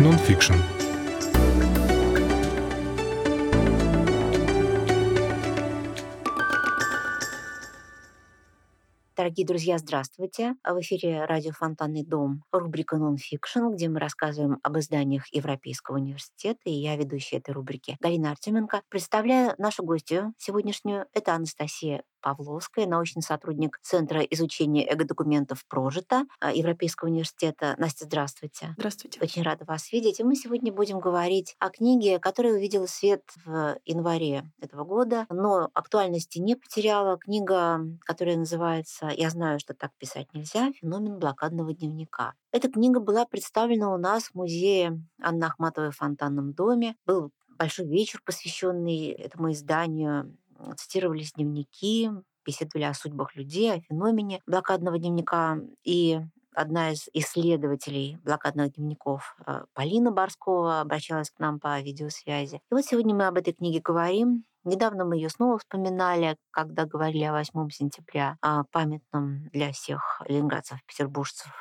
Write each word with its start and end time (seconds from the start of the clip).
Нонфикшн. 0.00 0.54
Дорогие 9.16 9.44
друзья, 9.44 9.78
здравствуйте. 9.78 10.54
В 10.62 10.80
эфире 10.80 11.24
радио 11.24 11.50
«Фонтанный 11.50 12.04
дом», 12.04 12.44
рубрика 12.52 12.96
«Нонфикшн», 12.96 13.70
где 13.72 13.88
мы 13.88 13.98
рассказываем 13.98 14.60
об 14.62 14.78
изданиях 14.78 15.24
Европейского 15.32 15.96
университета, 15.96 16.60
и 16.66 16.70
я 16.70 16.94
ведущая 16.94 17.38
этой 17.38 17.50
рубрики 17.50 17.96
Галина 17.98 18.30
Артеменко. 18.30 18.82
Представляю 18.88 19.56
нашу 19.58 19.82
гостью 19.82 20.32
сегодняшнюю. 20.38 21.06
Это 21.12 21.34
Анастасия 21.34 22.04
Павловская, 22.20 22.86
научный 22.86 23.22
сотрудник 23.22 23.78
Центра 23.82 24.20
изучения 24.20 24.86
эго-документов 24.86 25.64
«Прожито» 25.68 26.24
а, 26.40 26.52
Европейского 26.52 27.08
университета. 27.08 27.74
Настя, 27.78 28.04
здравствуйте. 28.04 28.74
Здравствуйте. 28.76 29.20
Очень 29.22 29.42
рада 29.42 29.64
вас 29.64 29.92
видеть. 29.92 30.20
И 30.20 30.24
мы 30.24 30.34
сегодня 30.34 30.72
будем 30.72 30.98
говорить 31.00 31.56
о 31.58 31.70
книге, 31.70 32.18
которая 32.18 32.54
увидела 32.54 32.86
свет 32.86 33.22
в 33.44 33.78
январе 33.84 34.50
этого 34.60 34.84
года, 34.84 35.26
но 35.30 35.70
актуальности 35.74 36.38
не 36.38 36.54
потеряла. 36.54 37.18
Книга, 37.18 37.80
которая 38.00 38.36
называется 38.36 39.08
«Я 39.08 39.30
знаю, 39.30 39.58
что 39.58 39.74
так 39.74 39.92
писать 39.98 40.28
нельзя. 40.34 40.72
Феномен 40.72 41.18
блокадного 41.18 41.72
дневника». 41.72 42.34
Эта 42.50 42.70
книга 42.70 43.00
была 43.00 43.26
представлена 43.26 43.92
у 43.92 43.98
нас 43.98 44.24
в 44.24 44.34
музее 44.34 45.02
Анны 45.20 45.44
Ахматовой 45.44 45.90
в 45.90 45.96
Фонтанном 45.96 46.54
доме. 46.54 46.96
Был 47.06 47.30
большой 47.58 47.86
вечер, 47.86 48.22
посвященный 48.24 49.08
этому 49.08 49.52
изданию 49.52 50.36
цитировались 50.76 51.32
дневники, 51.32 52.10
беседовали 52.44 52.84
о 52.84 52.94
судьбах 52.94 53.36
людей, 53.36 53.72
о 53.72 53.80
феномене 53.80 54.40
блокадного 54.46 54.98
дневника. 54.98 55.58
И 55.84 56.20
одна 56.54 56.90
из 56.90 57.08
исследователей 57.12 58.18
блокадных 58.24 58.74
дневников, 58.74 59.36
э, 59.46 59.64
Полина 59.74 60.10
Борскова, 60.10 60.80
обращалась 60.80 61.30
к 61.30 61.38
нам 61.38 61.60
по 61.60 61.80
видеосвязи. 61.80 62.56
И 62.56 62.74
вот 62.74 62.84
сегодня 62.84 63.14
мы 63.14 63.26
об 63.26 63.38
этой 63.38 63.52
книге 63.52 63.80
говорим. 63.80 64.44
Недавно 64.64 65.04
мы 65.04 65.16
ее 65.16 65.30
снова 65.30 65.58
вспоминали, 65.58 66.36
когда 66.50 66.84
говорили 66.84 67.24
о 67.24 67.32
8 67.32 67.70
сентября, 67.70 68.36
о 68.40 68.64
памятном 68.64 69.48
для 69.52 69.72
всех 69.72 70.20
ленинградцев, 70.26 70.78
петербуржцев 70.86 71.52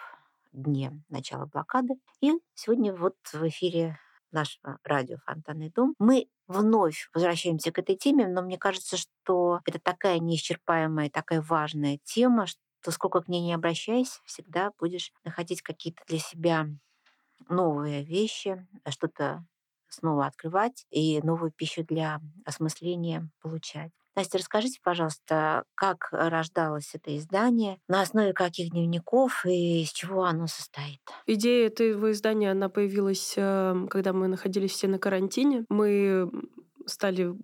дне 0.52 0.92
начала 1.10 1.46
блокады. 1.46 1.94
И 2.22 2.34
сегодня 2.56 2.94
вот 2.94 3.16
в 3.32 3.48
эфире 3.48 4.00
нашего 4.38 4.80
радио 4.84 5.18
«Фонтанный 5.26 5.70
дом» 5.70 5.96
мы 6.00 6.28
вновь 6.48 7.10
возвращаемся 7.14 7.72
к 7.72 7.80
этой 7.80 7.96
теме, 7.96 8.28
но 8.28 8.42
мне 8.42 8.58
кажется, 8.58 8.98
что 8.98 9.62
это 9.66 9.80
такая 9.80 10.20
неисчерпаемая, 10.20 11.10
такая 11.10 11.42
важная 11.42 12.00
тема, 12.04 12.46
что 12.46 12.92
сколько 12.92 13.22
к 13.22 13.28
ней 13.28 13.42
не 13.42 13.54
обращайся, 13.54 14.20
всегда 14.26 14.72
будешь 14.80 15.12
находить 15.24 15.62
какие-то 15.62 16.04
для 16.08 16.20
себя 16.20 16.68
новые 17.50 18.04
вещи, 18.04 18.68
что-то 18.90 19.46
снова 19.90 20.28
открывать 20.28 20.86
и 20.90 21.20
новую 21.22 21.52
пищу 21.52 21.84
для 21.84 22.20
осмысления 22.46 23.30
получать. 23.42 23.92
Настя, 24.18 24.40
расскажите, 24.40 24.80
пожалуйста, 24.84 25.64
как 25.76 26.08
рождалось 26.12 26.90
это 26.96 27.16
издание, 27.16 27.78
на 27.88 28.02
основе 28.02 28.34
каких 28.34 28.72
дневников 28.72 29.46
и 29.46 29.84
из 29.84 29.92
чего 29.92 30.24
оно 30.24 30.48
состоит? 30.48 31.00
Идея 31.28 31.68
этого 31.68 32.12
издания, 32.12 32.50
она 32.50 32.68
появилась, 32.68 33.36
эм, 33.38 33.88
когда 33.88 34.14
мы 34.14 34.28
находились 34.28 34.72
все 34.72 34.88
на 34.88 34.98
карантине. 34.98 35.66
Мы 35.70 36.32
стали 36.88 37.36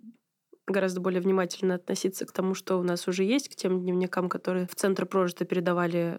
гораздо 0.66 1.00
более 1.00 1.20
внимательно 1.20 1.74
относиться 1.74 2.26
к 2.26 2.32
тому, 2.32 2.54
что 2.54 2.78
у 2.78 2.82
нас 2.82 3.06
уже 3.08 3.24
есть, 3.24 3.48
к 3.48 3.54
тем 3.54 3.80
дневникам, 3.80 4.28
которые 4.28 4.66
в 4.66 4.74
Центр 4.74 5.06
прожито 5.06 5.44
передавали 5.44 6.18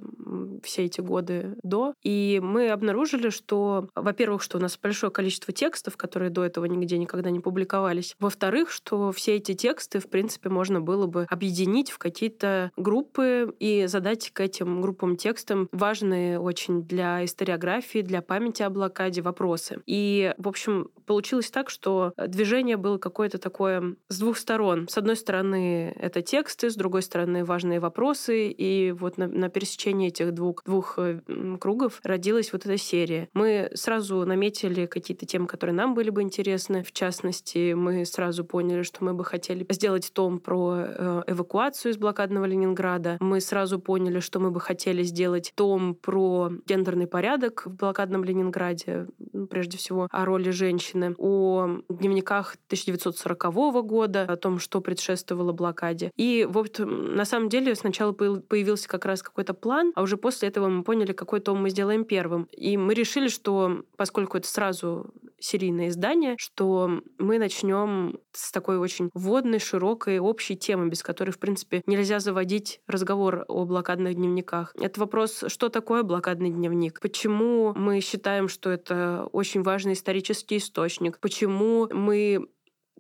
все 0.64 0.84
эти 0.84 1.02
годы 1.02 1.56
до. 1.64 1.94
И 2.04 2.40
мы 2.44 2.70
обнаружили, 2.70 3.30
что, 3.30 3.90
во-первых, 3.96 4.42
что 4.42 4.58
у 4.58 4.62
нас 4.62 4.78
большое 4.82 5.12
количество 5.12 5.54
текстов, 5.54 5.98
которые 5.98 6.30
до 6.30 6.44
этого 6.44 6.66
нигде 6.66 6.98
никогда 6.98 7.30
не 7.30 7.40
публиковались. 7.40 8.16
Во-вторых, 8.20 8.70
что 8.70 9.12
все 9.12 9.36
эти 9.36 9.54
тексты, 9.54 10.00
в 10.00 10.10
принципе, 10.10 10.50
можно 10.50 10.82
было 10.82 11.08
бы 11.08 11.26
объединить 11.30 11.92
в 11.92 11.98
какие-то 11.98 12.72
группы 12.78 13.54
и 13.60 13.86
задать 13.88 14.32
к 14.32 14.40
этим 14.40 14.82
группам 14.82 15.18
текстам 15.18 15.70
важные 15.72 16.40
очень 16.40 16.84
для 16.84 17.24
историографии, 17.26 18.00
для 18.00 18.22
памяти 18.22 18.64
о 18.64 18.70
блокаде 18.70 19.22
вопросы. 19.22 19.82
И, 19.86 20.34
в 20.38 20.48
общем, 20.48 20.90
получилось 21.06 21.50
так, 21.52 21.70
что 21.70 22.14
движение 22.18 22.78
было 22.78 22.98
какое-то 22.98 23.38
такое 23.38 23.96
с 24.08 24.20
двух 24.20 24.35
сторон. 24.38 24.88
С 24.88 24.98
одной 24.98 25.16
стороны, 25.16 25.96
это 26.00 26.22
тексты, 26.22 26.70
с 26.70 26.76
другой 26.76 27.02
стороны, 27.02 27.46
важные 27.46 27.80
вопросы. 27.80 28.50
И 28.50 28.92
вот 28.92 29.18
на, 29.18 29.28
на 29.28 29.50
пересечении 29.50 30.08
этих 30.08 30.34
двух, 30.34 30.64
двух 30.66 30.98
э, 30.98 31.22
кругов 31.60 32.00
родилась 32.04 32.52
вот 32.54 32.66
эта 32.66 32.78
серия. 32.78 33.30
Мы 33.34 33.70
сразу 33.74 34.26
наметили 34.26 34.86
какие-то 34.86 35.26
темы, 35.26 35.48
которые 35.48 35.76
нам 35.76 35.94
были 35.94 36.10
бы 36.10 36.22
интересны. 36.22 36.84
В 36.84 36.92
частности, 36.92 37.74
мы 37.74 38.06
сразу 38.06 38.46
поняли, 38.46 38.84
что 38.84 39.04
мы 39.04 39.14
бы 39.14 39.24
хотели 39.24 39.66
сделать 39.70 40.12
том 40.14 40.40
про 40.40 40.76
э, 40.78 41.24
эвакуацию 41.28 41.92
из 41.92 41.98
блокадного 41.98 42.46
Ленинграда. 42.46 43.18
Мы 43.20 43.42
сразу 43.42 43.80
поняли, 43.80 44.20
что 44.20 44.40
мы 44.40 44.52
бы 44.52 44.60
хотели 44.60 45.04
сделать 45.04 45.54
том 45.56 45.96
про 45.96 46.52
гендерный 46.66 47.08
порядок 47.08 47.64
в 47.66 47.76
блокадном 47.76 48.24
Ленинграде, 48.24 49.08
прежде 49.50 49.78
всего 49.78 50.08
о 50.10 50.26
роли 50.26 50.50
женщины, 50.50 51.16
о 51.18 51.80
дневниках 51.90 52.56
1940 52.68 53.86
года, 53.86 54.25
о 54.30 54.38
том, 54.38 54.60
что 54.60 54.82
предшествовало 54.82 55.52
блокаде. 55.52 56.12
И 56.16 56.48
вот 56.50 56.80
на 56.80 57.26
самом 57.26 57.50
деле 57.50 57.76
сначала 57.76 58.12
появился 58.12 58.88
как 58.88 59.06
раз 59.06 59.22
какой-то 59.22 59.54
план, 59.54 59.92
а 59.96 60.02
уже 60.02 60.18
после 60.18 60.50
этого 60.50 60.68
мы 60.68 60.84
поняли, 60.84 61.14
какой 61.14 61.40
том 61.40 61.62
мы 61.62 61.70
сделаем 61.70 62.06
первым. 62.06 62.48
И 62.52 62.78
мы 62.78 62.94
решили, 62.94 63.28
что 63.28 63.84
поскольку 63.98 64.38
это 64.38 64.48
сразу 64.48 65.14
серийное 65.40 65.90
издание, 65.90 66.36
что 66.38 67.02
мы 67.20 67.38
начнем 67.38 68.20
с 68.32 68.52
такой 68.52 68.78
очень 68.78 69.10
вводной, 69.14 69.60
широкой, 69.60 70.20
общей 70.20 70.56
темы, 70.56 70.90
без 70.90 71.04
которой, 71.04 71.32
в 71.32 71.40
принципе, 71.40 71.84
нельзя 71.86 72.20
заводить 72.20 72.80
разговор 72.88 73.46
о 73.48 73.66
блокадных 73.66 74.16
дневниках. 74.16 74.74
Это 74.80 75.00
вопрос, 75.00 75.44
что 75.48 75.70
такое 75.70 76.04
блокадный 76.04 76.50
дневник? 76.50 77.00
Почему 77.00 77.74
мы 77.76 78.00
считаем, 78.02 78.48
что 78.48 78.70
это 78.70 79.28
очень 79.32 79.62
важный 79.62 79.94
исторический 79.94 80.58
источник? 80.58 81.20
Почему 81.20 81.88
мы 81.92 82.48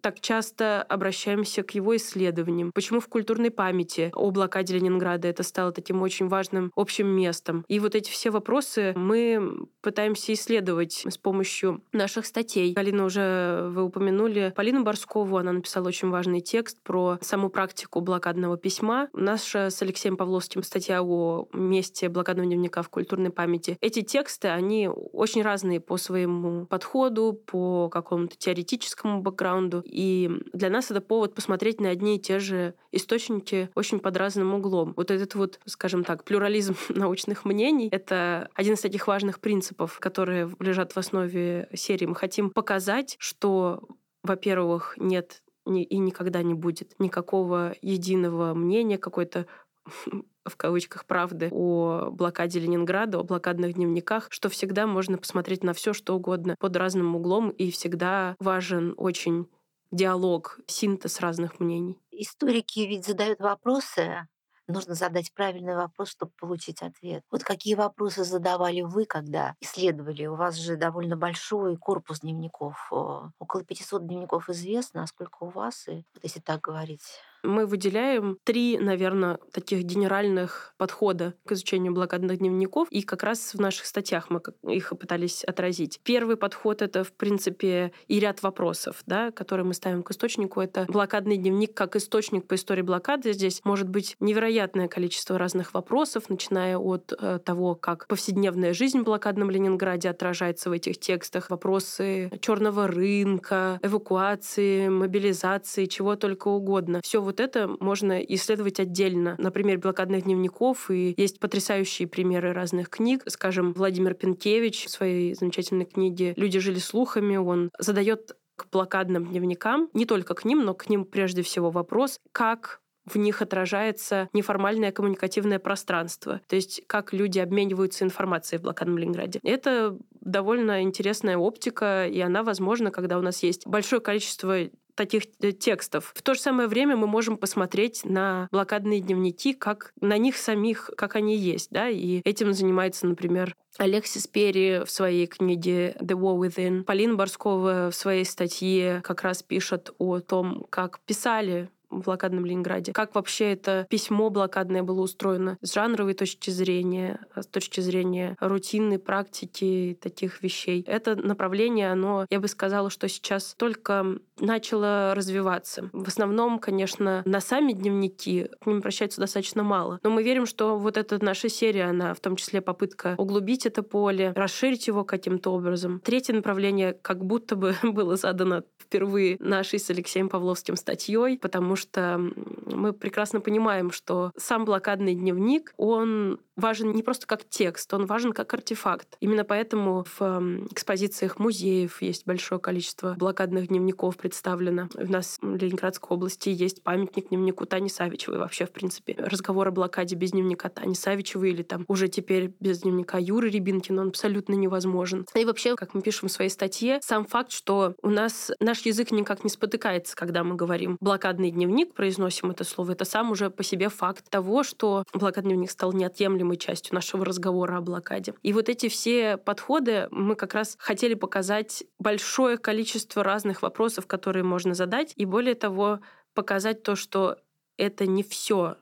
так 0.05 0.19
часто 0.19 0.83
обращаемся 0.83 1.63
к 1.63 1.71
его 1.71 1.95
исследованиям? 1.95 2.71
Почему 2.75 2.99
в 2.99 3.07
культурной 3.07 3.49
памяти 3.49 4.11
о 4.13 4.29
блокаде 4.29 4.75
Ленинграда 4.75 5.27
это 5.27 5.41
стало 5.41 5.71
таким 5.71 5.99
очень 6.03 6.27
важным 6.27 6.71
общим 6.75 7.07
местом? 7.07 7.66
И 7.67 7.79
вот 7.79 7.95
эти 7.95 8.11
все 8.11 8.29
вопросы 8.29 8.93
мы 8.95 9.66
пытаемся 9.81 10.33
исследовать 10.33 11.07
с 11.09 11.17
помощью 11.17 11.81
наших 11.91 12.27
статей. 12.27 12.73
Галина 12.73 13.05
уже 13.05 13.67
вы 13.71 13.81
упомянули 13.81 14.53
Полину 14.55 14.83
Борскову, 14.83 15.38
она 15.38 15.53
написала 15.53 15.88
очень 15.88 16.11
важный 16.11 16.41
текст 16.41 16.77
про 16.83 17.17
саму 17.22 17.49
практику 17.49 17.99
блокадного 17.99 18.57
письма. 18.57 19.09
Наша 19.11 19.72
с 19.72 19.81
Алексеем 19.81 20.17
Павловским 20.17 20.61
статья 20.61 21.01
о 21.01 21.47
месте 21.51 22.09
блокадного 22.09 22.47
дневника 22.47 22.83
в 22.83 22.89
культурной 22.89 23.31
памяти. 23.31 23.79
Эти 23.81 24.03
тексты, 24.03 24.49
они 24.49 24.87
очень 24.87 25.41
разные 25.41 25.79
по 25.79 25.97
своему 25.97 26.67
подходу, 26.67 27.33
по 27.33 27.89
какому-то 27.89 28.37
теоретическому 28.37 29.22
бэкграунду. 29.23 29.81
И 29.95 30.29
для 30.51 30.69
нас 30.69 30.91
это 30.91 31.00
повод 31.00 31.35
посмотреть 31.35 31.79
на 31.79 31.88
одни 31.89 32.17
и 32.17 32.19
те 32.19 32.39
же 32.39 32.73
источники 32.91 33.69
очень 33.75 34.00
под 34.00 34.17
разным 34.17 34.53
углом. 34.53 34.94
Вот 34.97 35.09
этот 35.09 35.35
вот, 35.35 35.61
скажем 35.66 36.03
так, 36.03 36.25
плюрализм 36.25 36.75
научных 36.89 37.45
мнений— 37.45 37.88
это 37.91 38.50
один 38.55 38.73
из 38.73 38.81
таких 38.81 39.07
важных 39.07 39.39
принципов, 39.39 39.97
которые 40.01 40.51
лежат 40.59 40.91
в 40.91 40.97
основе 40.97 41.69
серии. 41.73 42.07
Мы 42.07 42.16
хотим 42.16 42.50
показать, 42.50 43.16
что, 43.19 43.88
во-первых, 44.22 44.95
нет 44.97 45.41
и 45.66 45.97
никогда 45.97 46.44
не 46.44 46.55
будет 46.55 46.94
никакого 47.00 47.73
единого 47.81 48.53
мнения, 48.53 48.97
какой-то 48.97 49.47
в 50.45 50.57
кавычках 50.57 51.05
правды 51.05 51.47
о 51.53 52.09
блокаде 52.11 52.59
Ленинграда, 52.59 53.19
о 53.19 53.23
блокадных 53.23 53.75
дневниках, 53.75 54.28
что 54.29 54.49
всегда 54.49 54.87
можно 54.87 55.17
посмотреть 55.17 55.64
на 55.64 55.72
все, 55.72 55.93
что 55.93 56.16
угодно 56.16 56.58
под 56.59 56.75
разным 56.75 57.16
углом, 57.16 57.49
и 57.49 57.72
всегда 57.72 58.35
важен 58.40 58.93
очень 58.97 59.47
диалог, 59.95 60.59
синтез 60.67 61.19
разных 61.19 61.59
мнений. 61.59 61.97
Историки 62.11 62.79
ведь 62.81 63.05
задают 63.05 63.39
вопросы, 63.39 64.27
нужно 64.67 64.95
задать 64.95 65.33
правильный 65.33 65.75
вопрос, 65.75 66.09
чтобы 66.09 66.31
получить 66.37 66.81
ответ. 66.81 67.23
Вот 67.31 67.43
какие 67.43 67.75
вопросы 67.75 68.23
задавали 68.23 68.81
вы, 68.81 69.05
когда 69.05 69.55
исследовали? 69.61 70.25
У 70.25 70.35
вас 70.35 70.55
же 70.55 70.75
довольно 70.75 71.15
большой 71.15 71.77
корпус 71.77 72.21
дневников. 72.21 72.87
Около 72.91 73.63
500 73.63 74.07
дневников 74.07 74.49
известно, 74.49 75.03
а 75.03 75.07
сколько 75.07 75.43
у 75.43 75.49
вас? 75.49 75.87
И 75.87 76.03
вот 76.13 76.23
если 76.23 76.39
так 76.39 76.61
говорить 76.61 77.03
мы 77.45 77.65
выделяем 77.65 78.37
три, 78.43 78.77
наверное, 78.77 79.39
таких 79.51 79.83
генеральных 79.83 80.73
подхода 80.77 81.33
к 81.45 81.51
изучению 81.53 81.93
блокадных 81.93 82.39
дневников, 82.39 82.87
и 82.91 83.01
как 83.01 83.23
раз 83.23 83.53
в 83.53 83.59
наших 83.59 83.85
статьях 83.85 84.29
мы 84.29 84.41
их 84.63 84.89
пытались 84.89 85.43
отразить. 85.43 85.99
Первый 86.03 86.37
подход— 86.37 86.81
это, 86.83 87.03
в 87.03 87.11
принципе, 87.13 87.91
и 88.07 88.19
ряд 88.19 88.43
вопросов, 88.43 89.01
да, 89.05 89.31
которые 89.31 89.65
мы 89.65 89.73
ставим 89.73 90.03
к 90.03 90.11
источнику. 90.11 90.61
Это 90.61 90.85
блокадный 90.87 91.37
дневник 91.37 91.73
как 91.73 91.95
источник 91.95 92.47
по 92.47 92.55
истории 92.55 92.81
блокады. 92.81 93.33
Здесь 93.33 93.61
может 93.63 93.87
быть 93.89 94.15
невероятное 94.19 94.87
количество 94.87 95.37
разных 95.37 95.73
вопросов, 95.73 96.29
начиная 96.29 96.77
от 96.77 97.13
э, 97.17 97.39
того, 97.43 97.75
как 97.75 98.07
повседневная 98.07 98.73
жизнь 98.73 98.99
в 98.99 99.03
блокадном 99.03 99.49
Ленинграде 99.49 100.09
отражается 100.09 100.69
в 100.69 100.73
этих 100.73 100.99
текстах, 100.99 101.49
вопросы 101.49 102.31
черного 102.41 102.87
рынка, 102.87 103.79
эвакуации, 103.81 104.87
мобилизации, 104.87 105.85
чего 105.85 106.15
только 106.15 106.47
угодно. 106.47 107.01
Все 107.03 107.21
вот 107.21 107.34
это 107.40 107.70
можно 107.79 108.20
исследовать 108.20 108.79
отдельно. 108.79 109.35
Например, 109.37 109.78
блокадных 109.78 110.23
дневников, 110.23 110.90
и 110.91 111.14
есть 111.17 111.40
потрясающие 111.40 112.08
примеры 112.08 112.53
разных 112.53 112.90
книг. 112.90 113.23
Скажем, 113.28 113.73
Владимир 113.73 114.14
Пенкевич 114.14 114.85
в 114.85 114.90
своей 114.90 115.34
замечательной 115.35 115.85
книге 115.85 116.34
«Люди 116.37 116.59
жили 116.59 116.79
слухами», 116.79 117.37
он 117.37 117.72
задает 117.78 118.35
к 118.55 118.70
блокадным 118.72 119.26
дневникам, 119.26 119.90
не 119.93 120.05
только 120.05 120.34
к 120.34 120.46
ним, 120.46 120.64
но 120.64 120.73
к 120.73 120.90
ним 120.90 121.05
прежде 121.05 121.41
всего 121.41 121.72
вопрос, 121.72 122.20
как 122.32 122.82
в 123.05 123.17
них 123.17 123.41
отражается 123.41 124.29
неформальное 124.34 124.91
коммуникативное 124.91 125.59
пространство, 125.59 126.41
то 126.47 126.55
есть 126.55 126.81
как 126.88 127.14
люди 127.14 127.40
обмениваются 127.40 128.03
информацией 128.03 128.59
в 128.59 128.64
блокадном 128.64 128.97
Ленинграде. 128.97 129.40
Это 129.43 129.97
довольно 130.22 130.81
интересная 130.81 131.38
оптика, 131.38 132.08
и 132.08 132.20
она 132.20 132.43
возможна, 132.43 132.91
когда 132.91 133.20
у 133.20 133.22
нас 133.22 133.43
есть 133.43 133.67
большое 133.67 134.02
количество 134.02 134.58
таких 134.95 135.23
э, 135.41 135.51
текстов. 135.51 136.11
В 136.15 136.21
то 136.21 136.33
же 136.33 136.39
самое 136.39 136.67
время 136.67 136.95
мы 136.95 137.07
можем 137.07 137.37
посмотреть 137.37 138.03
на 138.05 138.47
блокадные 138.51 139.01
дневники, 139.01 139.53
как 139.53 139.93
на 140.01 140.17
них 140.17 140.37
самих, 140.37 140.89
как 140.97 141.15
они 141.15 141.37
есть. 141.37 141.69
Да? 141.71 141.89
И 141.89 142.21
этим 142.23 142.53
занимается, 142.53 143.05
например, 143.05 143.55
Алексис 143.77 144.25
Перри 144.27 144.79
в 144.85 144.89
своей 144.89 145.27
книге 145.27 145.95
«The 145.99 146.17
War 146.17 146.39
Within». 146.39 146.83
Полина 146.83 147.15
Борскова 147.15 147.89
в 147.91 147.95
своей 147.95 148.25
статье 148.25 149.01
как 149.03 149.21
раз 149.23 149.43
пишет 149.43 149.93
о 149.97 150.19
том, 150.19 150.65
как 150.69 151.01
писали 151.01 151.69
блокадном 152.01 152.45
Ленинграде. 152.45 152.93
Как 152.93 153.15
вообще 153.15 153.53
это 153.53 153.87
письмо 153.89 154.29
блокадное 154.29 154.83
было 154.83 155.01
устроено 155.01 155.57
с 155.61 155.73
жанровой 155.73 156.13
точки 156.13 156.49
зрения, 156.49 157.19
а 157.33 157.43
с 157.43 157.47
точки 157.47 157.79
зрения 157.79 158.35
рутинной 158.39 158.99
практики 158.99 159.97
таких 160.01 160.41
вещей. 160.41 160.83
Это 160.87 161.15
направление, 161.15 161.91
оно, 161.91 162.25
я 162.29 162.39
бы 162.39 162.47
сказала, 162.47 162.89
что 162.89 163.07
сейчас 163.07 163.55
только 163.57 164.17
начало 164.39 165.13
развиваться. 165.15 165.89
В 165.93 166.07
основном, 166.07 166.59
конечно, 166.59 167.21
на 167.25 167.39
сами 167.39 167.73
дневники 167.73 168.49
к 168.61 168.65
ним 168.65 168.77
обращаются 168.77 169.21
достаточно 169.21 169.63
мало. 169.63 169.99
Но 170.03 170.09
мы 170.09 170.23
верим, 170.23 170.45
что 170.45 170.77
вот 170.77 170.97
эта 170.97 171.23
наша 171.23 171.49
серия, 171.49 171.85
она 171.85 172.13
в 172.13 172.19
том 172.19 172.35
числе 172.35 172.61
попытка 172.61 173.15
углубить 173.17 173.65
это 173.65 173.83
поле, 173.83 174.33
расширить 174.35 174.87
его 174.87 175.03
каким-то 175.03 175.51
образом. 175.51 176.01
Третье 176.01 176.33
направление 176.33 176.93
как 176.93 177.25
будто 177.25 177.55
бы 177.55 177.75
было 177.83 178.15
задано 178.15 178.63
впервые 178.79 179.37
нашей 179.39 179.79
с 179.79 179.89
Алексеем 179.89 180.29
Павловским 180.29 180.75
статьей, 180.75 181.37
потому 181.39 181.75
что 181.75 181.84
мы 181.96 182.93
прекрасно 182.93 183.41
понимаем, 183.41 183.91
что 183.91 184.32
сам 184.37 184.66
блокадный 184.66 185.16
дневник, 185.16 185.73
он 185.78 186.40
важен 186.55 186.91
не 186.91 187.03
просто 187.03 187.28
как 187.28 187.47
текст, 187.47 187.93
он 187.93 188.05
важен 188.05 188.34
как 188.34 188.53
артефакт. 188.53 189.17
Именно 189.19 189.43
поэтому 189.43 190.05
в 190.17 190.66
экспозициях 190.72 191.40
музеев 191.40 192.02
есть 192.02 192.25
большое 192.25 192.59
количество 192.59 193.16
блокадных 193.17 193.67
дневников 193.67 194.17
представлено. 194.17 194.87
У 194.96 195.11
нас 195.11 195.37
в 195.41 195.55
Ленинградской 195.55 196.16
области 196.16 196.49
есть 196.49 196.84
памятник 196.84 197.29
дневнику 197.29 197.66
Тани 197.66 197.90
Савичевой. 197.90 198.40
Вообще, 198.40 198.66
в 198.66 198.72
принципе, 198.72 199.16
разговор 199.17 199.67
о 199.67 199.72
блокаде 199.72 200.16
без 200.16 200.31
дневника 200.31 200.69
Тани 200.69 200.96
Савичевой 200.96 201.52
или 201.52 201.63
там 201.63 201.85
уже 201.87 202.07
теперь 202.07 202.53
без 202.59 202.81
дневника 202.81 203.17
Юры 203.17 203.49
Рябинкина, 203.49 204.02
он 204.02 204.07
абсолютно 204.09 204.53
невозможен. 204.53 205.25
И 205.35 205.46
вообще, 205.46 205.75
как 205.75 205.93
мы 205.93 206.02
пишем 206.02 206.29
в 206.29 206.31
своей 206.31 206.49
статье, 206.49 206.99
сам 207.02 207.25
факт, 207.25 207.52
что 207.52 207.96
у 208.02 208.09
нас 208.09 208.52
наш 208.59 208.81
язык 208.81 209.11
никак 209.11 209.43
не 209.43 209.49
спотыкается, 209.49 210.16
когда 210.16 210.43
мы 210.43 210.55
говорим 210.55 210.97
блокадный 210.99 211.52
дневник, 211.52 211.93
произносим 211.93 212.52
это 212.52 212.63
слово, 212.63 212.91
это 212.91 213.05
сам 213.05 213.31
уже 213.31 213.49
по 213.49 213.63
себе 213.63 213.90
факт 213.90 214.29
того, 214.29 214.63
что 214.63 215.03
блокадный 215.13 215.52
дневник 215.52 215.72
стал 215.72 215.93
неотъемлемым 215.93 216.44
неотъемлемой 216.45 216.57
частью 216.57 216.95
нашего 216.95 217.25
разговора 217.25 217.77
о 217.77 217.81
блокаде. 217.81 218.33
И 218.43 218.53
вот 218.53 218.69
эти 218.69 218.87
все 218.89 219.37
подходы 219.37 220.07
мы 220.11 220.35
как 220.35 220.53
раз 220.53 220.75
хотели 220.79 221.15
показать 221.15 221.83
большое 221.99 222.57
количество 222.57 223.23
разных 223.23 223.61
вопросов, 223.61 224.07
которые 224.07 224.43
можно 224.43 224.73
задать, 224.73 225.13
и 225.15 225.25
более 225.25 225.55
того, 225.55 225.99
показать 226.33 226.83
то, 226.83 226.95
что 226.95 227.37
это 227.77 228.05
не 228.05 228.23
все 228.23 228.77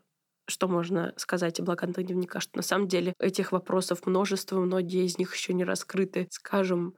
что 0.45 0.68
можно 0.68 1.13
сказать 1.15 1.57
о 1.62 1.63
блокадных 1.63 2.06
дневниках, 2.06 2.42
что 2.42 2.57
на 2.57 2.63
самом 2.63 2.89
деле 2.89 3.13
этих 3.18 3.54
вопросов 3.54 4.06
множество, 4.06 4.60
многие 4.60 5.06
из 5.06 5.18
них 5.18 5.33
еще 5.33 5.54
не 5.54 5.63
раскрыты. 5.63 6.27
Скажем, 6.30 6.95